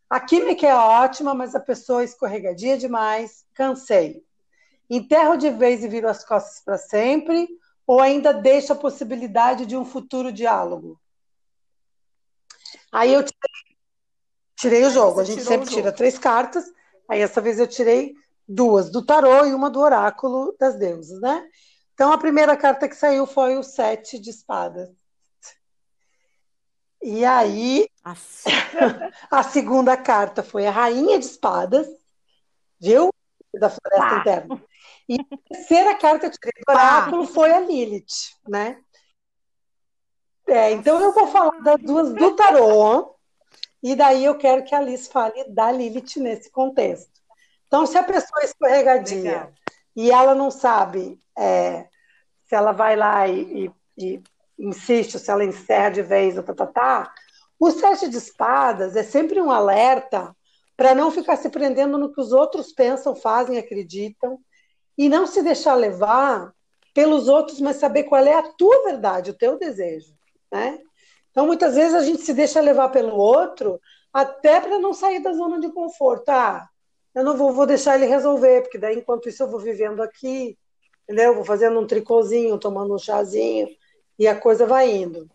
[0.09, 3.45] A química é ótima, mas a pessoa escorregadia demais.
[3.53, 4.23] Cansei.
[4.89, 7.47] Enterro de vez e viro as costas para sempre,
[7.87, 10.99] ou ainda deixo a possibilidade de um futuro diálogo?
[12.91, 13.77] Aí eu tirei,
[14.57, 15.21] tirei o jogo.
[15.21, 16.65] A gente sempre tira três cartas.
[17.09, 18.13] Aí essa vez eu tirei
[18.45, 21.47] duas do tarô e uma do oráculo das deusas, né?
[21.93, 24.89] Então a primeira carta que saiu foi o sete de espadas.
[27.01, 27.87] E aí
[29.31, 31.87] a segunda carta foi a rainha de espadas,
[32.79, 33.09] viu?
[33.53, 34.19] Da floresta ah.
[34.19, 34.63] interna.
[35.07, 37.27] E a terceira carta que tirei do oráculo ah.
[37.27, 38.79] foi a Lilith, né?
[40.47, 43.15] É, então eu vou falar das duas do tarô,
[43.83, 47.11] e daí eu quero que a Alice fale da Lilith nesse contexto.
[47.67, 49.53] Então, se a pessoa é escorregadia Legal.
[49.95, 51.87] e ela não sabe é,
[52.45, 54.23] se ela vai lá e, e, e,
[54.57, 57.13] insiste, se ela encerra de vez, tá, tá, tá,
[57.59, 60.35] o sete de espadas é sempre um alerta
[60.75, 64.39] para não ficar se prendendo no que os outros pensam, fazem, acreditam,
[64.97, 66.53] e não se deixar levar
[66.93, 70.13] pelos outros, mas saber qual é a tua verdade, o teu desejo,
[70.51, 70.79] né?
[71.29, 73.79] Então, muitas vezes a gente se deixa levar pelo outro,
[74.11, 76.29] até para não sair da zona de conforto.
[76.29, 76.67] Ah,
[77.13, 80.57] eu não vou, vou deixar ele resolver, porque daí, enquanto isso, eu vou vivendo aqui,
[81.03, 81.35] entendeu?
[81.35, 83.67] Vou fazendo um tricôzinho, tomando um chazinho,
[84.17, 85.29] e a coisa vai indo.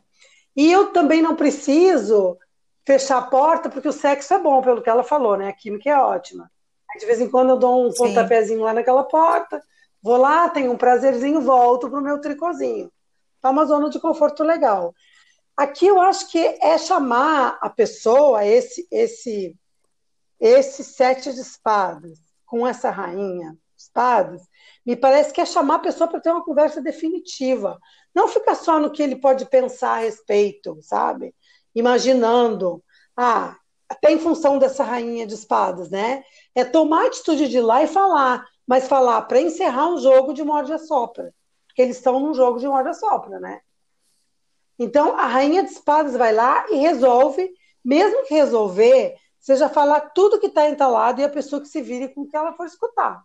[0.56, 2.36] E eu também não preciso
[2.84, 5.48] fechar a porta, porque o sexo é bom, pelo que ela falou, né?
[5.48, 6.50] A química é ótima.
[6.98, 7.98] De vez em quando eu dou um Sim.
[7.98, 9.62] pontapézinho lá naquela porta,
[10.02, 12.90] vou lá, tenho um prazerzinho, volto para o meu tricôzinho.
[13.40, 14.94] Tá uma zona de conforto legal.
[15.56, 19.56] Aqui eu acho que é chamar a pessoa, esse, esse,
[20.40, 24.42] esse sete de espadas, com essa rainha de espadas,
[24.84, 27.78] me parece que é chamar a pessoa para ter uma conversa definitiva.
[28.14, 31.34] Não ficar só no que ele pode pensar a respeito, sabe?
[31.74, 32.82] Imaginando.
[33.16, 33.56] Ah,
[33.92, 36.24] até em função dessa rainha de espadas, né?
[36.54, 40.32] É tomar a atitude de ir lá e falar, mas falar para encerrar um jogo
[40.32, 41.34] de morde a sopra,
[41.66, 43.60] porque eles estão num jogo de morde a sopra, né?
[44.78, 47.52] Então a rainha de espadas vai lá e resolve,
[47.84, 52.08] mesmo que resolver, seja falar tudo que está entalado e a pessoa que se vire
[52.08, 53.22] com o que ela for escutar,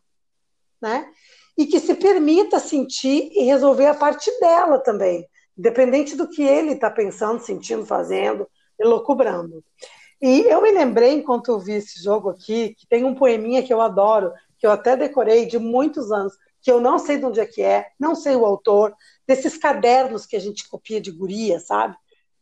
[0.82, 1.10] né?
[1.58, 5.26] E que se permita sentir e resolver a parte dela também,
[5.58, 8.48] independente do que ele está pensando, sentindo, fazendo,
[8.78, 9.64] elocubrando.
[10.22, 13.74] E eu me lembrei, enquanto eu vi esse jogo aqui, que tem um poeminha que
[13.74, 17.40] eu adoro, que eu até decorei de muitos anos, que eu não sei de onde
[17.40, 18.96] é que é, não sei o autor,
[19.28, 21.96] desses cadernos que a gente copia de guria, sabe?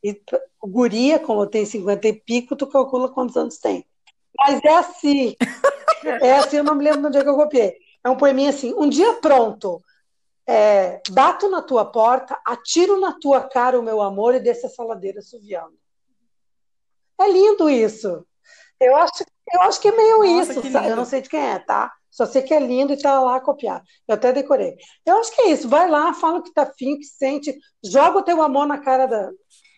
[0.04, 0.20] E
[0.64, 3.86] guria, como tem 50 e pico, tu calcula quantos anos tem.
[4.38, 5.36] Mas é assim.
[6.22, 7.78] É assim, eu não me lembro de onde é que eu copiei.
[8.04, 9.82] É um poeminha assim, um dia pronto,
[10.46, 14.70] é, bato na tua porta, atiro na tua cara o meu amor e desce a
[14.70, 15.74] saladeira suviando.
[17.20, 18.26] É lindo isso.
[18.80, 20.78] Eu acho, eu acho que é meio Nossa, isso.
[20.78, 21.92] Eu não sei de quem é, tá?
[22.12, 23.84] Só sei que é lindo e tá lá copiado.
[24.08, 24.76] Eu até decorei.
[25.06, 25.68] Eu acho que é isso.
[25.68, 27.54] Vai lá, fala o que tá afim, que sente,
[27.84, 29.30] joga o teu amor na cara da,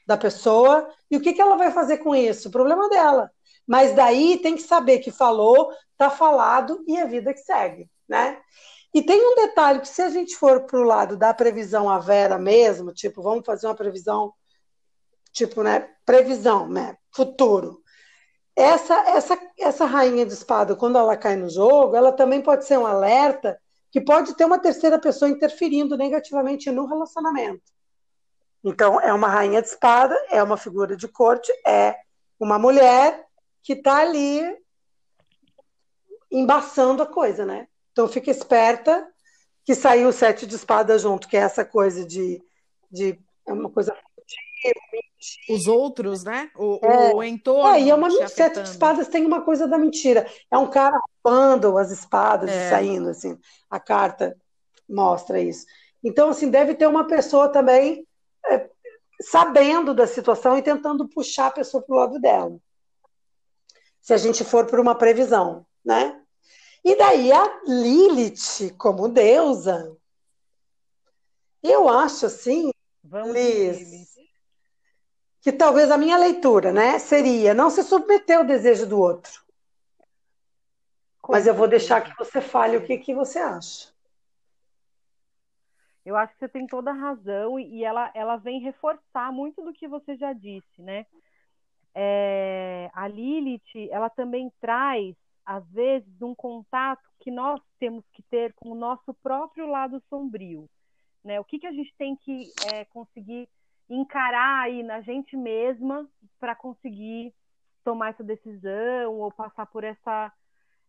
[0.05, 2.47] da pessoa e o que, que ela vai fazer com isso?
[2.47, 3.31] O problema dela.
[3.67, 8.39] Mas daí tem que saber que falou, tá falado e é vida que segue, né?
[8.93, 11.99] E tem um detalhe que se a gente for para o lado da previsão à
[11.99, 14.33] vera mesmo, tipo, vamos fazer uma previsão,
[15.37, 17.81] tipo, né, previsão, né, futuro.
[18.55, 22.79] Essa, essa, essa rainha de espada, quando ela cai no jogo, ela também pode ser
[22.79, 23.59] um alerta
[23.91, 27.61] que pode ter uma terceira pessoa interferindo negativamente no relacionamento.
[28.63, 31.95] Então, é uma rainha de espada, é uma figura de corte, é
[32.39, 33.27] uma mulher
[33.61, 34.41] que está ali
[36.31, 37.67] embaçando a coisa, né?
[37.91, 39.07] Então, fica esperta
[39.63, 42.41] que saiu o sete de espada junto, que é essa coisa de,
[42.91, 43.95] de é uma coisa
[45.49, 46.49] os outros, né?
[46.55, 47.75] O, é, o entorno.
[47.75, 50.27] É, e é uma sete de espadas tem uma coisa da mentira.
[50.51, 52.67] É um cara roubando as espadas é.
[52.67, 53.37] e saindo, assim.
[53.69, 54.37] A carta
[54.89, 55.65] mostra isso.
[56.03, 58.05] Então, assim, deve ter uma pessoa também
[58.45, 58.69] é,
[59.21, 62.57] sabendo da situação e tentando puxar a pessoa para o lado dela.
[64.01, 66.21] Se a gente for por uma previsão, né?
[66.83, 69.93] E daí a Lilith, como deusa,
[71.61, 72.71] eu acho assim,
[73.03, 74.16] Vamos Liz,
[75.47, 79.41] que talvez a minha leitura, né, seria não se submeter ao desejo do outro.
[81.29, 83.87] Mas eu vou deixar que você fale o que, que você acha.
[86.05, 89.71] Eu acho que você tem toda a razão e ela, ela vem reforçar muito do
[89.71, 91.05] que você já disse, né?
[91.95, 98.53] É, a Lilith, ela também traz, às vezes, um contato que nós temos que ter
[98.55, 100.69] com o nosso próprio lado sombrio.
[101.23, 101.39] Né?
[101.39, 103.47] O que, que a gente tem que é, conseguir
[103.89, 106.07] encarar aí na gente mesma
[106.39, 107.33] para conseguir
[107.83, 110.31] tomar essa decisão ou passar por essa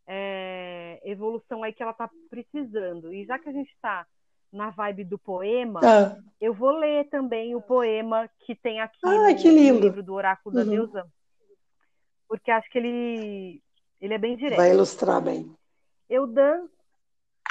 [0.07, 3.13] é, evolução aí que ela está precisando.
[3.13, 4.07] E já que a gente está
[4.53, 6.17] na vibe do poema, ah.
[6.41, 10.57] eu vou ler também o poema que tem aqui Ai, no, no, livro do Oráculo
[10.57, 10.65] uhum.
[10.65, 11.07] da Deusa,
[12.27, 13.63] porque acho que ele,
[14.01, 14.57] ele é bem direto.
[14.57, 15.55] Vai ilustrar bem.
[16.09, 16.73] Eu danço.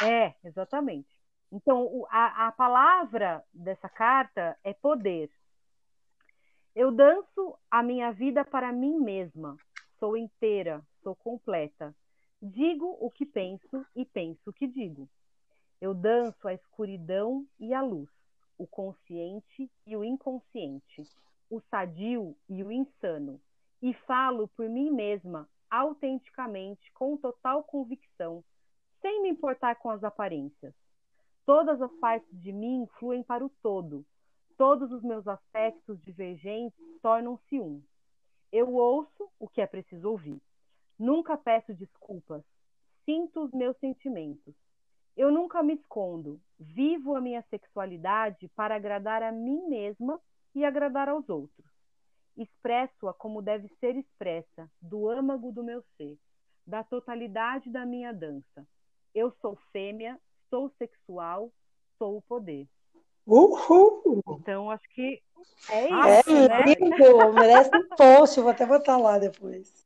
[0.02, 1.08] É, exatamente.
[1.52, 5.30] Então, a, a palavra dessa carta é poder.
[6.80, 9.58] Eu danço a minha vida para mim mesma.
[9.98, 11.92] Sou inteira, sou completa.
[12.40, 15.10] Digo o que penso e penso o que digo.
[15.82, 18.12] Eu danço a escuridão e a luz,
[18.60, 21.02] o consciente e o inconsciente,
[21.50, 23.42] o sadio e o insano,
[23.82, 28.44] e falo por mim mesma, autenticamente, com total convicção,
[29.02, 30.76] sem me importar com as aparências.
[31.44, 34.06] Todas as partes de mim fluem para o todo,
[34.58, 37.82] todos os meus aspectos divergentes tornam-se um.
[38.52, 40.42] Eu ouço o que é preciso ouvir.
[40.98, 42.44] Nunca peço desculpas.
[43.06, 44.56] Sinto os meus sentimentos.
[45.16, 46.42] Eu nunca me escondo.
[46.60, 50.20] Vivo a minha sexualidade para agradar a mim mesma
[50.56, 51.66] e agradar aos outros.
[52.36, 56.18] Expresso-a como deve ser expressa, do âmago do meu ser,
[56.66, 58.68] da totalidade da minha dança.
[59.14, 61.52] Eu sou fêmea, sou sexual,
[61.98, 62.68] sou o poder.
[63.28, 64.24] Uhul!
[64.40, 65.22] Então, acho que
[65.70, 66.64] é isso, é né?
[66.66, 69.86] lindo, merece um post, vou até botar lá depois.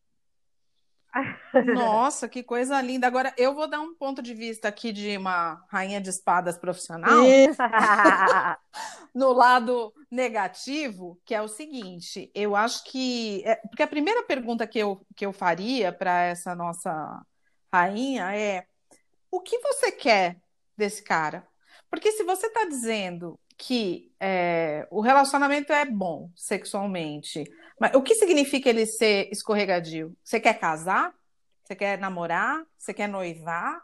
[1.76, 3.08] Nossa, que coisa linda.
[3.08, 7.10] Agora, eu vou dar um ponto de vista aqui de uma rainha de espadas profissional.
[9.14, 13.44] no lado negativo, que é o seguinte: eu acho que.
[13.46, 17.22] É, porque a primeira pergunta que eu, que eu faria para essa nossa
[17.74, 18.66] rainha é:
[19.30, 20.38] o que você quer
[20.78, 21.46] desse cara?
[21.92, 27.44] Porque se você está dizendo que é, o relacionamento é bom sexualmente,
[27.80, 30.16] mas o que significa ele ser escorregadio?
[30.24, 31.14] Você quer casar?
[31.64, 32.64] Você quer namorar?
[32.78, 33.82] Você quer noivar?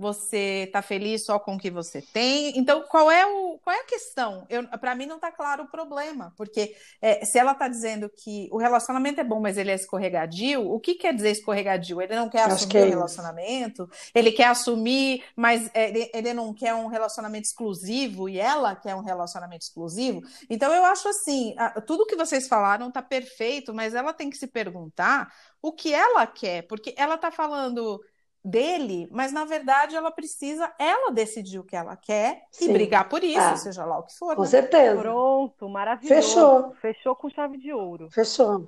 [0.00, 2.58] Você está feliz só com o que você tem.
[2.58, 4.46] Então, qual é, o, qual é a questão?
[4.80, 8.56] Para mim não está claro o problema, porque é, se ela está dizendo que o
[8.56, 12.00] relacionamento é bom, mas ele é escorregadio, o que quer dizer escorregadio?
[12.00, 16.10] Ele não quer Acho assumir o é um relacionamento, ele quer assumir, mas é, ele,
[16.14, 20.22] ele não quer um relacionamento exclusivo e ela quer um relacionamento exclusivo.
[20.48, 21.54] Então, eu acho assim,
[21.86, 25.30] tudo que vocês falaram está perfeito, mas ela tem que se perguntar
[25.62, 28.00] o que ela quer, porque ela está falando
[28.44, 32.70] dele, mas na verdade ela precisa ela decidir o que ela quer Sim.
[32.70, 34.34] e brigar por isso, ah, seja lá o que for.
[34.34, 34.48] Com né?
[34.48, 35.00] certeza.
[35.00, 36.22] Pronto, maravilhoso.
[36.22, 36.74] Fechou.
[36.80, 38.08] Fechou com chave de ouro.
[38.10, 38.66] Fechou.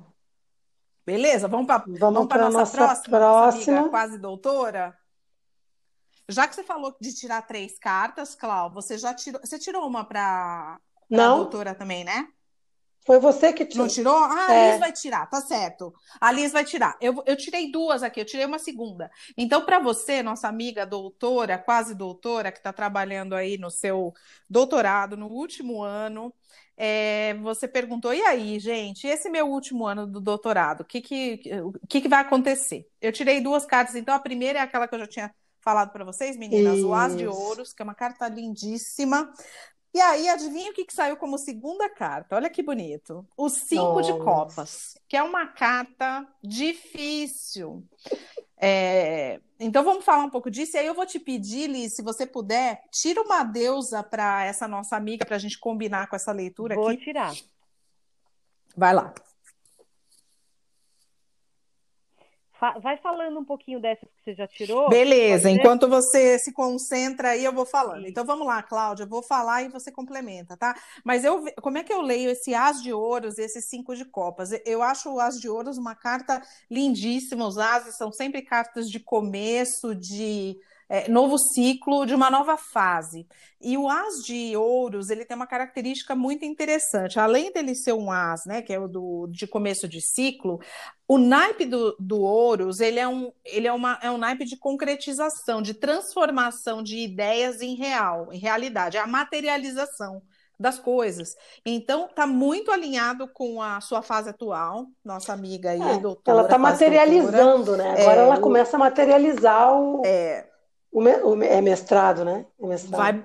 [1.04, 3.76] Beleza, vamos para vamos vamos para nossa, nossa próxima, próxima.
[3.78, 4.96] Nossa quase doutora.
[6.28, 10.04] Já que você falou de tirar três cartas, Clau, você já tirou, você tirou uma
[10.04, 10.78] para
[11.10, 12.28] a doutora também, né?
[13.04, 13.86] Foi você que tirou.
[13.86, 14.16] Não tirou?
[14.16, 14.70] Ah, a é.
[14.70, 15.92] Liz vai tirar, tá certo.
[16.20, 16.96] A Liz vai tirar.
[17.00, 19.10] Eu, eu tirei duas aqui, eu tirei uma segunda.
[19.36, 24.12] Então, para você, nossa amiga doutora, quase doutora, que está trabalhando aí no seu
[24.48, 26.32] doutorado, no último ano,
[26.76, 31.38] é, você perguntou: e aí, gente, esse meu último ano do doutorado, o que, que,
[31.88, 32.86] que, que vai acontecer?
[33.00, 36.04] Eu tirei duas cartas, então a primeira é aquela que eu já tinha falado para
[36.04, 36.88] vocês, meninas, Isso.
[36.88, 39.32] o As de Ouros, que é uma carta lindíssima.
[39.94, 42.36] E aí, adivinha o que, que saiu como segunda carta?
[42.36, 43.26] Olha que bonito.
[43.36, 44.12] O cinco Nossa.
[44.12, 47.84] de copas, que é uma carta difícil.
[48.56, 49.38] É...
[49.60, 50.76] Então vamos falar um pouco disso.
[50.76, 54.66] E aí eu vou te pedir, Liz, se você puder, tira uma deusa para essa
[54.66, 56.96] nossa amiga, para a gente combinar com essa leitura vou aqui.
[56.96, 57.34] Vou tirar.
[58.74, 59.12] Vai lá.
[62.80, 64.88] Vai falando um pouquinho dessas que você já tirou.
[64.88, 68.04] Beleza, enquanto você se concentra aí, eu vou falando.
[68.04, 68.10] Sim.
[68.10, 70.74] Então vamos lá, Cláudia, eu vou falar e você complementa, tá?
[71.04, 74.04] Mas eu, como é que eu leio esse As de Ouros e esse Cinco de
[74.04, 74.50] Copas?
[74.64, 76.40] Eu acho o As de Ouros uma carta
[76.70, 77.46] lindíssima.
[77.46, 80.56] Os Ases são sempre cartas de começo, de
[80.92, 83.26] é, novo ciclo, de uma nova fase.
[83.58, 87.18] E o as de ouros, ele tem uma característica muito interessante.
[87.18, 90.60] Além dele ser um as, né, que é o do, de começo de ciclo,
[91.08, 94.54] o naipe do, do ouros, ele, é um, ele é, uma, é um naipe de
[94.58, 100.20] concretização, de transformação de ideias em real, em realidade, é a materialização
[100.60, 101.34] das coisas.
[101.64, 106.38] Então, está muito alinhado com a sua fase atual, nossa amiga aí, é, doutora.
[106.38, 107.94] Ela está materializando, doutora.
[107.94, 108.02] né?
[108.02, 110.51] Agora é, ela começa a materializar o, é,
[111.44, 112.46] é mestrado, né?
[112.60, 112.96] É mestrado.
[112.96, 113.24] Vai,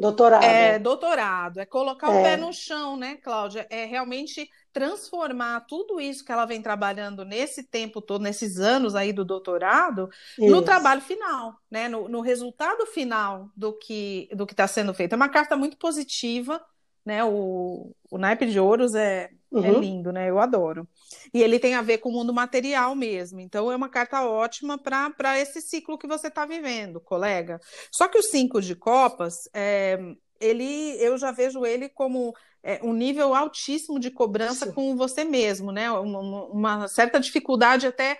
[0.00, 0.44] Doutorado.
[0.44, 1.60] É, doutorado.
[1.60, 2.18] É colocar é.
[2.18, 3.66] o pé no chão, né, Cláudia?
[3.68, 9.12] É realmente transformar tudo isso que ela vem trabalhando nesse tempo todo, nesses anos aí
[9.12, 10.48] do doutorado, isso.
[10.48, 11.86] no trabalho final, né?
[11.86, 15.12] No, no, resultado final do que do que está sendo feito.
[15.12, 16.64] É uma carta muito positiva,
[17.04, 17.22] né?
[17.22, 19.64] O, o naipe de ouros é, é uhum.
[19.64, 20.28] é lindo, né?
[20.30, 20.88] Eu adoro.
[21.32, 23.40] E ele tem a ver com o mundo material mesmo.
[23.40, 27.60] Então é uma carta ótima para esse ciclo que você está vivendo, colega.
[27.90, 29.98] Só que o cinco de copas, é,
[30.40, 34.72] ele, eu já vejo ele como é, um nível altíssimo de cobrança Sim.
[34.72, 35.90] com você mesmo, né?
[35.90, 38.18] Uma, uma, certa dificuldade até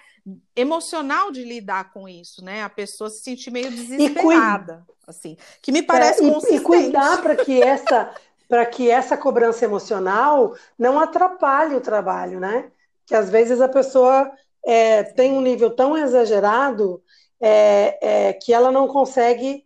[0.55, 2.63] emocional de lidar com isso, né?
[2.63, 7.37] A pessoa se sentir meio desesperada, assim, que me parece é, e, e cuidar para
[7.37, 8.15] que essa
[8.51, 12.73] para que essa cobrança emocional não atrapalhe o trabalho, né?
[13.07, 14.29] Que às vezes a pessoa
[14.67, 17.01] é, tem um nível tão exagerado
[17.41, 19.65] é, é, que ela não consegue,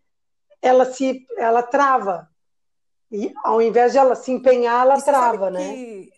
[0.61, 2.28] ela se, ela trava.
[3.11, 5.72] E ao invés de ela se empenhar, ela trava, né?
[5.72, 6.12] Que...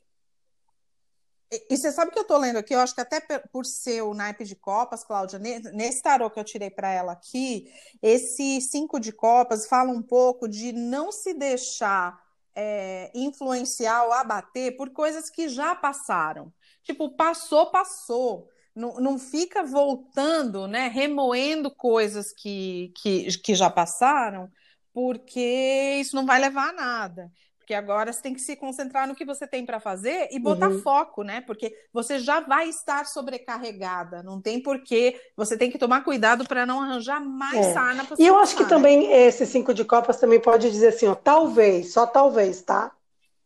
[1.70, 3.20] E você sabe que eu estou lendo aqui, eu acho que até
[3.52, 7.72] por ser o naipe de copas, Cláudia, nesse tarô que eu tirei para ela aqui,
[8.02, 12.25] esse cinco de copas fala um pouco de não se deixar
[12.56, 16.52] é, influenciar ou abater por coisas que já passaram.
[16.82, 18.48] Tipo, passou, passou.
[18.74, 24.50] Não, não fica voltando, né, remoendo coisas que, que, que já passaram,
[24.92, 27.32] porque isso não vai levar a nada.
[27.66, 30.68] Porque agora você tem que se concentrar no que você tem para fazer e botar
[30.68, 30.80] uhum.
[30.82, 31.40] foco, né?
[31.40, 34.22] Porque você já vai estar sobrecarregada.
[34.22, 35.20] Não tem porquê.
[35.36, 37.72] Você tem que tomar cuidado para não arranjar mais é.
[37.72, 38.68] sarna para E eu acho que né?
[38.68, 42.92] também esse cinco de copas também pode dizer assim, ó, talvez, só talvez, tá?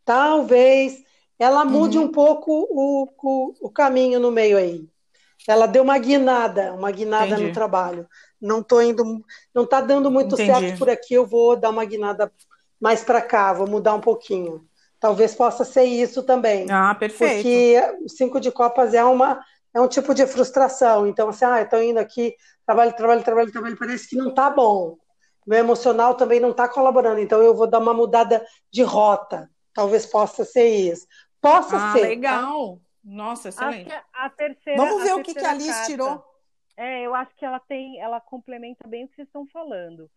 [0.05, 1.03] Talvez
[1.39, 2.05] ela mude uhum.
[2.05, 4.87] um pouco o, o, o, caminho no meio aí.
[5.49, 7.47] Ela deu uma guinada, uma guinada Entendi.
[7.47, 8.07] no trabalho.
[8.39, 10.53] Não tô indo, não tá dando muito Entendi.
[10.53, 12.31] certo por aqui, eu vou dar uma guinada
[12.81, 14.65] mais para cá, vou mudar um pouquinho.
[14.99, 16.71] Talvez possa ser isso também.
[16.71, 17.43] Ah, perfeito.
[17.43, 21.07] Porque o cinco de copas é uma é um tipo de frustração.
[21.07, 22.35] Então, assim, ah, estou indo aqui,
[22.67, 24.97] trabalho, trabalho, trabalho, trabalho, parece que não está bom.
[25.47, 27.21] Meu emocional também não está colaborando.
[27.21, 29.51] Então, eu vou dar uma mudada de rota.
[29.73, 31.07] Talvez possa ser isso.
[31.41, 32.03] Possa ah, ser.
[32.03, 32.77] legal.
[32.77, 32.83] Tá?
[33.03, 33.91] Nossa, excelente.
[33.93, 35.87] A, a terceira, Vamos ver a o que, que a Alice carta.
[35.87, 36.25] tirou.
[36.77, 40.11] É, eu acho que ela tem, ela complementa bem o que vocês estão falando.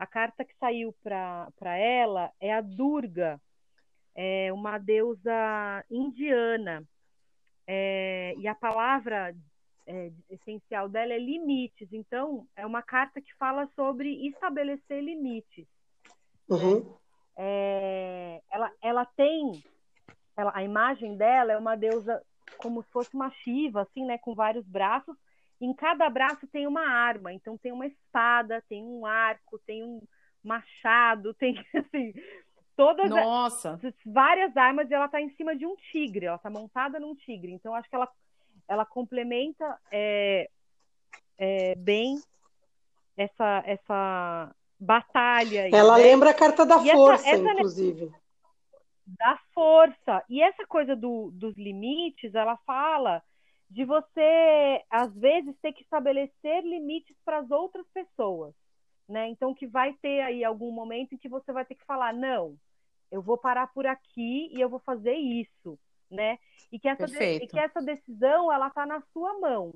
[0.00, 3.38] A carta que saiu para ela é a Durga,
[4.14, 6.82] é uma deusa indiana.
[7.66, 9.36] É, e a palavra
[9.86, 11.92] é, essencial dela é limites.
[11.92, 15.66] Então, é uma carta que fala sobre estabelecer limites.
[16.48, 16.96] Uhum.
[17.36, 19.62] É, ela, ela tem,
[20.34, 22.24] ela, a imagem dela é uma deusa
[22.56, 25.14] como se fosse uma Shiva, assim, né, com vários braços,
[25.60, 30.00] em cada braço tem uma arma, então tem uma espada, tem um arco, tem um
[30.42, 32.14] machado, tem assim,
[32.74, 33.78] todas Nossa.
[33.82, 37.14] As, várias armas e ela está em cima de um tigre, ela está montada num
[37.14, 37.52] tigre.
[37.52, 38.08] Então acho que ela,
[38.66, 40.48] ela complementa é,
[41.36, 42.18] é, bem
[43.16, 45.64] essa essa batalha.
[45.64, 46.04] Aí, ela né?
[46.04, 48.10] lembra a carta da e força, essa, essa inclusive.
[49.06, 50.24] Da força.
[50.30, 53.22] E essa coisa do, dos limites, ela fala
[53.70, 58.52] de você, às vezes, ter que estabelecer limites para as outras pessoas,
[59.08, 59.28] né?
[59.28, 62.56] Então, que vai ter aí algum momento em que você vai ter que falar, não,
[63.12, 65.78] eu vou parar por aqui e eu vou fazer isso,
[66.10, 66.36] né?
[66.72, 69.72] E que essa, e que essa decisão, ela está na sua mão.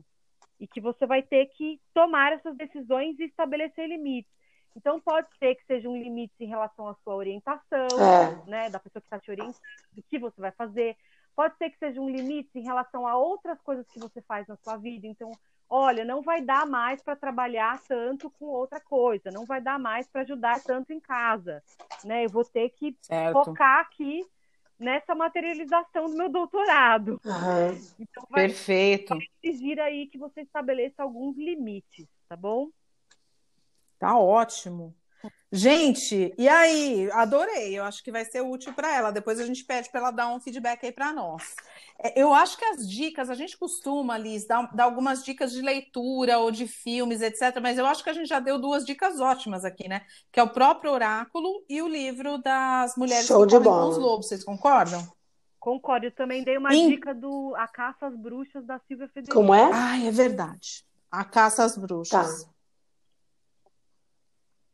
[0.58, 4.32] E que você vai ter que tomar essas decisões e estabelecer limites.
[4.76, 8.50] Então, pode ser que seja um limite em relação à sua orientação, é.
[8.50, 8.70] né?
[8.70, 9.60] Da pessoa que está te orientando,
[9.92, 10.96] do que você vai fazer
[11.34, 14.56] Pode ser que seja um limite em relação a outras coisas que você faz na
[14.56, 15.06] sua vida.
[15.06, 15.30] Então,
[15.68, 20.06] olha, não vai dar mais para trabalhar tanto com outra coisa, não vai dar mais
[20.06, 21.62] para ajudar tanto em casa,
[22.04, 22.24] né?
[22.24, 23.32] Eu vou ter que certo.
[23.32, 24.24] focar aqui
[24.78, 27.20] nessa materialização do meu doutorado.
[27.24, 27.94] Uhum.
[27.98, 29.14] Então, vai, Perfeito.
[29.16, 32.68] Vai exigir aí que você estabeleça alguns limites, tá bom?
[33.98, 34.94] Tá ótimo.
[35.56, 37.08] Gente, e aí?
[37.12, 37.78] Adorei.
[37.78, 39.12] Eu acho que vai ser útil para ela.
[39.12, 41.54] Depois a gente pede para ela dar um feedback aí para nós.
[41.96, 45.62] É, eu acho que as dicas, a gente costuma, Liz, dar, dar, algumas dicas de
[45.62, 47.60] leitura ou de filmes, etc.
[47.62, 50.02] Mas eu acho que a gente já deu duas dicas ótimas aqui, né?
[50.32, 53.96] Que é o próprio Oráculo e o livro das Mulheres Show que Correm com os
[53.96, 54.26] Lobos.
[54.26, 55.06] Vocês concordam?
[55.60, 56.06] Concordo.
[56.06, 59.34] Eu também dei uma dica do A Caça às Bruxas da Silvia Federico.
[59.34, 59.70] Como é?
[59.72, 60.84] Ai, é verdade.
[61.08, 62.42] A Caça às Bruxas.
[62.42, 62.53] Tá.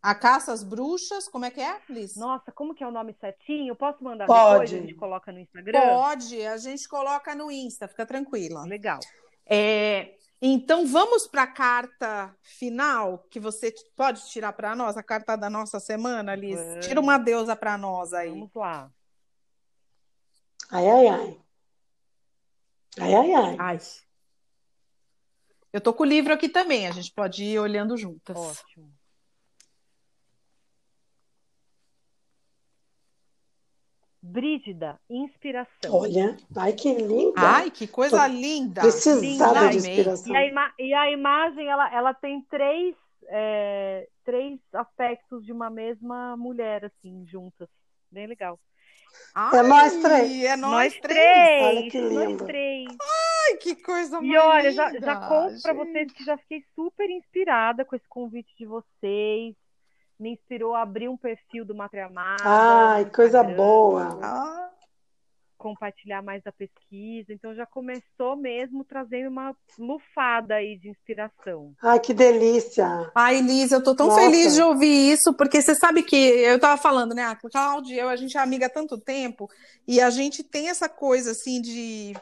[0.02, 2.16] A Caça às Bruxas, como é que é, Liz?
[2.16, 3.76] Nossa, como que é o nome certinho?
[3.76, 4.50] Posso mandar Pode.
[4.50, 4.72] depois?
[4.72, 5.80] A gente coloca no Instagram?
[5.80, 8.64] Pode, a gente coloca no Insta, fica tranquila.
[8.64, 8.98] Legal.
[9.44, 15.36] É, Então vamos para a carta final que você pode tirar para nós, a carta
[15.36, 16.58] da nossa semana, Liz.
[16.80, 18.30] Tira uma deusa para nós aí.
[18.30, 18.90] Vamos lá.
[20.70, 21.40] Ai, ai, ai.
[23.00, 23.56] Ai, ai, ai.
[23.58, 23.78] Ai.
[25.72, 28.36] Eu tô com o livro aqui também, a gente pode ir olhando juntas.
[28.36, 28.99] Ótimo.
[34.30, 35.92] Brígida, inspiração.
[35.92, 37.40] Olha, ai que linda.
[37.40, 38.80] Ai, que coisa linda.
[38.82, 40.32] Precisava Linda, de inspiração.
[40.32, 42.94] E a, ima- e a imagem, ela, ela tem três,
[43.28, 47.68] é, três aspectos de uma mesma mulher, assim, juntas.
[48.10, 48.58] Bem legal.
[49.52, 50.44] É nós três.
[50.44, 51.62] É nós, Nós três.
[51.64, 52.44] Olha que Nós lindo.
[52.46, 52.86] três.
[52.88, 55.86] Ai, que coisa E mais olha, já, linda, já conto pra gente.
[55.92, 59.56] vocês que já fiquei super inspirada com esse convite de vocês.
[60.20, 62.42] Me inspirou a abrir um perfil do Matre Amada.
[62.42, 64.18] Ai, coisa boa.
[64.22, 64.68] Ah,
[65.56, 67.32] Compartilhar mais da pesquisa.
[67.32, 71.72] Então já começou mesmo trazendo uma lufada aí de inspiração.
[71.82, 73.10] Ai, que delícia.
[73.14, 74.20] Ai, Liz, eu tô tão Nossa.
[74.20, 77.98] feliz de ouvir isso, porque você sabe que eu tava falando, né, a Cláudia e
[77.98, 79.50] eu, a gente é amiga há tanto tempo,
[79.88, 82.14] e a gente tem essa coisa, assim, de,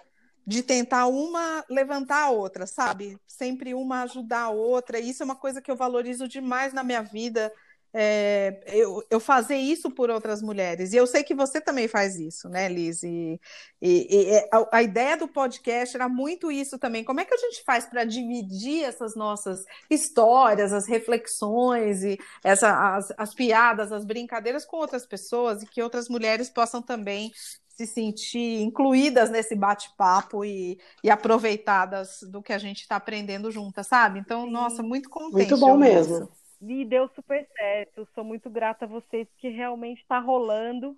[0.47, 3.19] de tentar uma levantar a outra, sabe?
[3.27, 6.85] Sempre uma ajudar a outra, e isso é uma coisa que eu valorizo demais na
[6.85, 7.53] minha vida,
[7.93, 10.93] é, eu, eu fazer isso por outras mulheres.
[10.93, 13.03] E eu sei que você também faz isso, né, Liz?
[13.03, 13.41] E,
[13.81, 17.05] e- e a, a ideia do podcast era muito isso também.
[17.05, 19.61] Como é que a gente faz para dividir essas nossas
[19.91, 25.83] histórias, as reflexões e essa, as, as piadas, as brincadeiras com outras pessoas e que
[25.83, 27.33] outras mulheres possam também
[27.69, 33.87] se sentir incluídas nesse bate-papo e, e aproveitadas do que a gente está aprendendo juntas,
[33.87, 34.19] sabe?
[34.19, 35.51] Então, nossa, muito contente.
[35.51, 36.15] Muito bom mesmo.
[36.25, 36.38] isso.
[36.61, 38.09] E deu super certo.
[38.15, 40.97] Sou muito grata a vocês, porque realmente está rolando.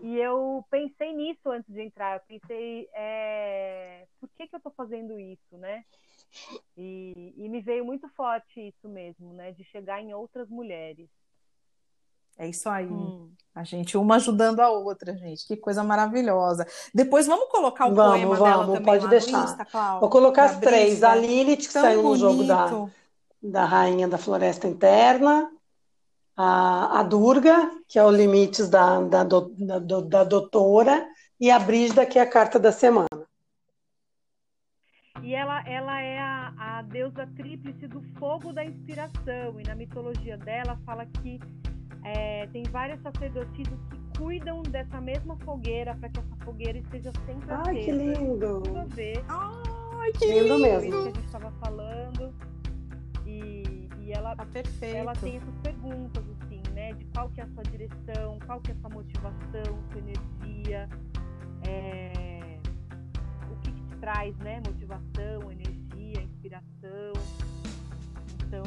[0.00, 2.16] E eu pensei nisso antes de entrar.
[2.16, 5.84] Eu pensei, é, por que, que eu estou fazendo isso, né?
[6.76, 9.52] E, e me veio muito forte isso mesmo, né?
[9.52, 11.08] De chegar em outras mulheres.
[12.38, 12.86] É isso aí.
[12.86, 13.30] Hum.
[13.54, 15.46] A gente, uma ajudando a outra, gente.
[15.46, 16.66] Que coisa maravilhosa.
[16.94, 19.38] Depois vamos colocar o Vamos, poema dela vamos, também pode lá deixar.
[19.38, 20.00] no Insta, Cláudia.
[20.00, 20.84] Vou colocar as três.
[20.84, 21.10] Brígida.
[21.10, 22.88] A Lilith, que Tão saiu no jogo da.
[23.42, 25.50] Da Rainha da Floresta Interna.
[26.36, 31.06] A, a Durga, que é o Limites da, da, do- da, da Doutora.
[31.40, 33.08] E a Brígida, que é a carta da semana.
[35.22, 39.60] E ela, ela é a, a deusa tríplice do fogo da inspiração.
[39.60, 41.38] E na mitologia dela fala que
[42.04, 47.46] é, tem várias sacerdotisas que cuidam dessa mesma fogueira para que essa fogueira esteja sempre
[47.50, 48.02] Ai, que acesa.
[48.20, 48.60] lindo.
[48.62, 49.24] Tudo a ver.
[49.28, 50.58] Ai, que Lindo lindo.
[50.58, 50.90] mesmo.
[50.90, 52.34] Que a gente estava falando.
[53.32, 54.46] E, e ela, Tá
[54.82, 56.92] ela tem essas perguntas, assim, né?
[56.92, 60.88] De qual que é a sua direção, qual que é a sua motivação, sua energia,
[61.66, 62.58] é,
[63.50, 64.60] o que, que te traz, né?
[64.66, 67.12] Motivação, energia, inspiração.
[68.46, 68.62] Então,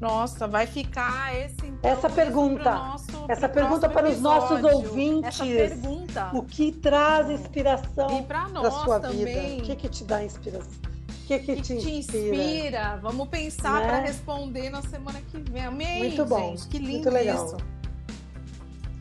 [0.00, 2.70] Nossa, vai ficar esse então, Essa pergunta.
[2.74, 5.40] nosso- Essa pergunta para os nossos ouvintes.
[5.40, 6.30] Essa pergunta.
[6.34, 9.24] O que traz inspiração para sua também.
[9.56, 9.62] vida?
[9.62, 10.95] O que, que te dá inspiração?
[11.26, 12.36] O que, que, que te te inspira?
[12.36, 13.00] inspira?
[13.02, 13.86] Vamos pensar Né?
[13.88, 15.64] para responder na semana que vem.
[15.64, 16.68] Amei, Muito bom, gente.
[16.68, 17.46] Que lindo muito legal.
[17.46, 17.56] isso.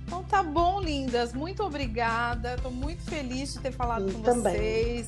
[0.08, 1.34] Então tá bom, lindas.
[1.34, 2.56] Muito obrigada.
[2.56, 4.54] Estou muito feliz de ter falado com também.
[4.56, 5.06] vocês.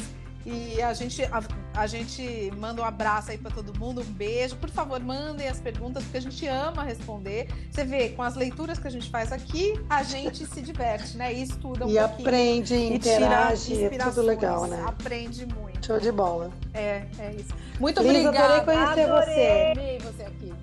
[0.50, 1.44] E a gente, a,
[1.76, 4.56] a gente manda um abraço aí para todo mundo, um beijo.
[4.56, 7.50] Por favor, mandem as perguntas, porque a gente ama responder.
[7.70, 11.34] Você vê, com as leituras que a gente faz aqui, a gente se diverte, né?
[11.34, 12.06] E estuda um E pouquinho.
[12.06, 14.82] aprende, e tira interage, é tudo legal, né?
[14.88, 15.86] Aprende muito.
[15.86, 16.50] Show de bola.
[16.74, 17.54] É, é isso.
[17.78, 18.56] Muito Liz, obrigada.
[18.56, 19.36] adorei conhecer Adorei.
[19.36, 19.72] você.
[19.80, 20.54] Amei você aqui.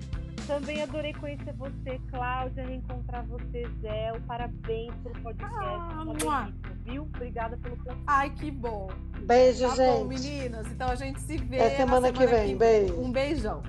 [0.47, 4.11] Também adorei conhecer você, Cláudia, reencontrar você, Zé.
[4.27, 5.55] Parabéns pelo podcast.
[5.59, 6.53] Ah, delícia,
[6.85, 7.03] viu?
[7.03, 8.03] Obrigada pelo convite.
[8.07, 8.89] Ai, que bom.
[9.25, 9.97] Beijo, Tá gente.
[9.99, 10.67] bom, meninas.
[10.67, 12.57] Então a gente se vê Até na semana que vem.
[12.57, 12.99] Beijo.
[12.99, 13.63] Um beijão.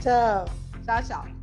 [0.00, 0.44] Tchau.
[0.84, 1.33] Tchau, tchau.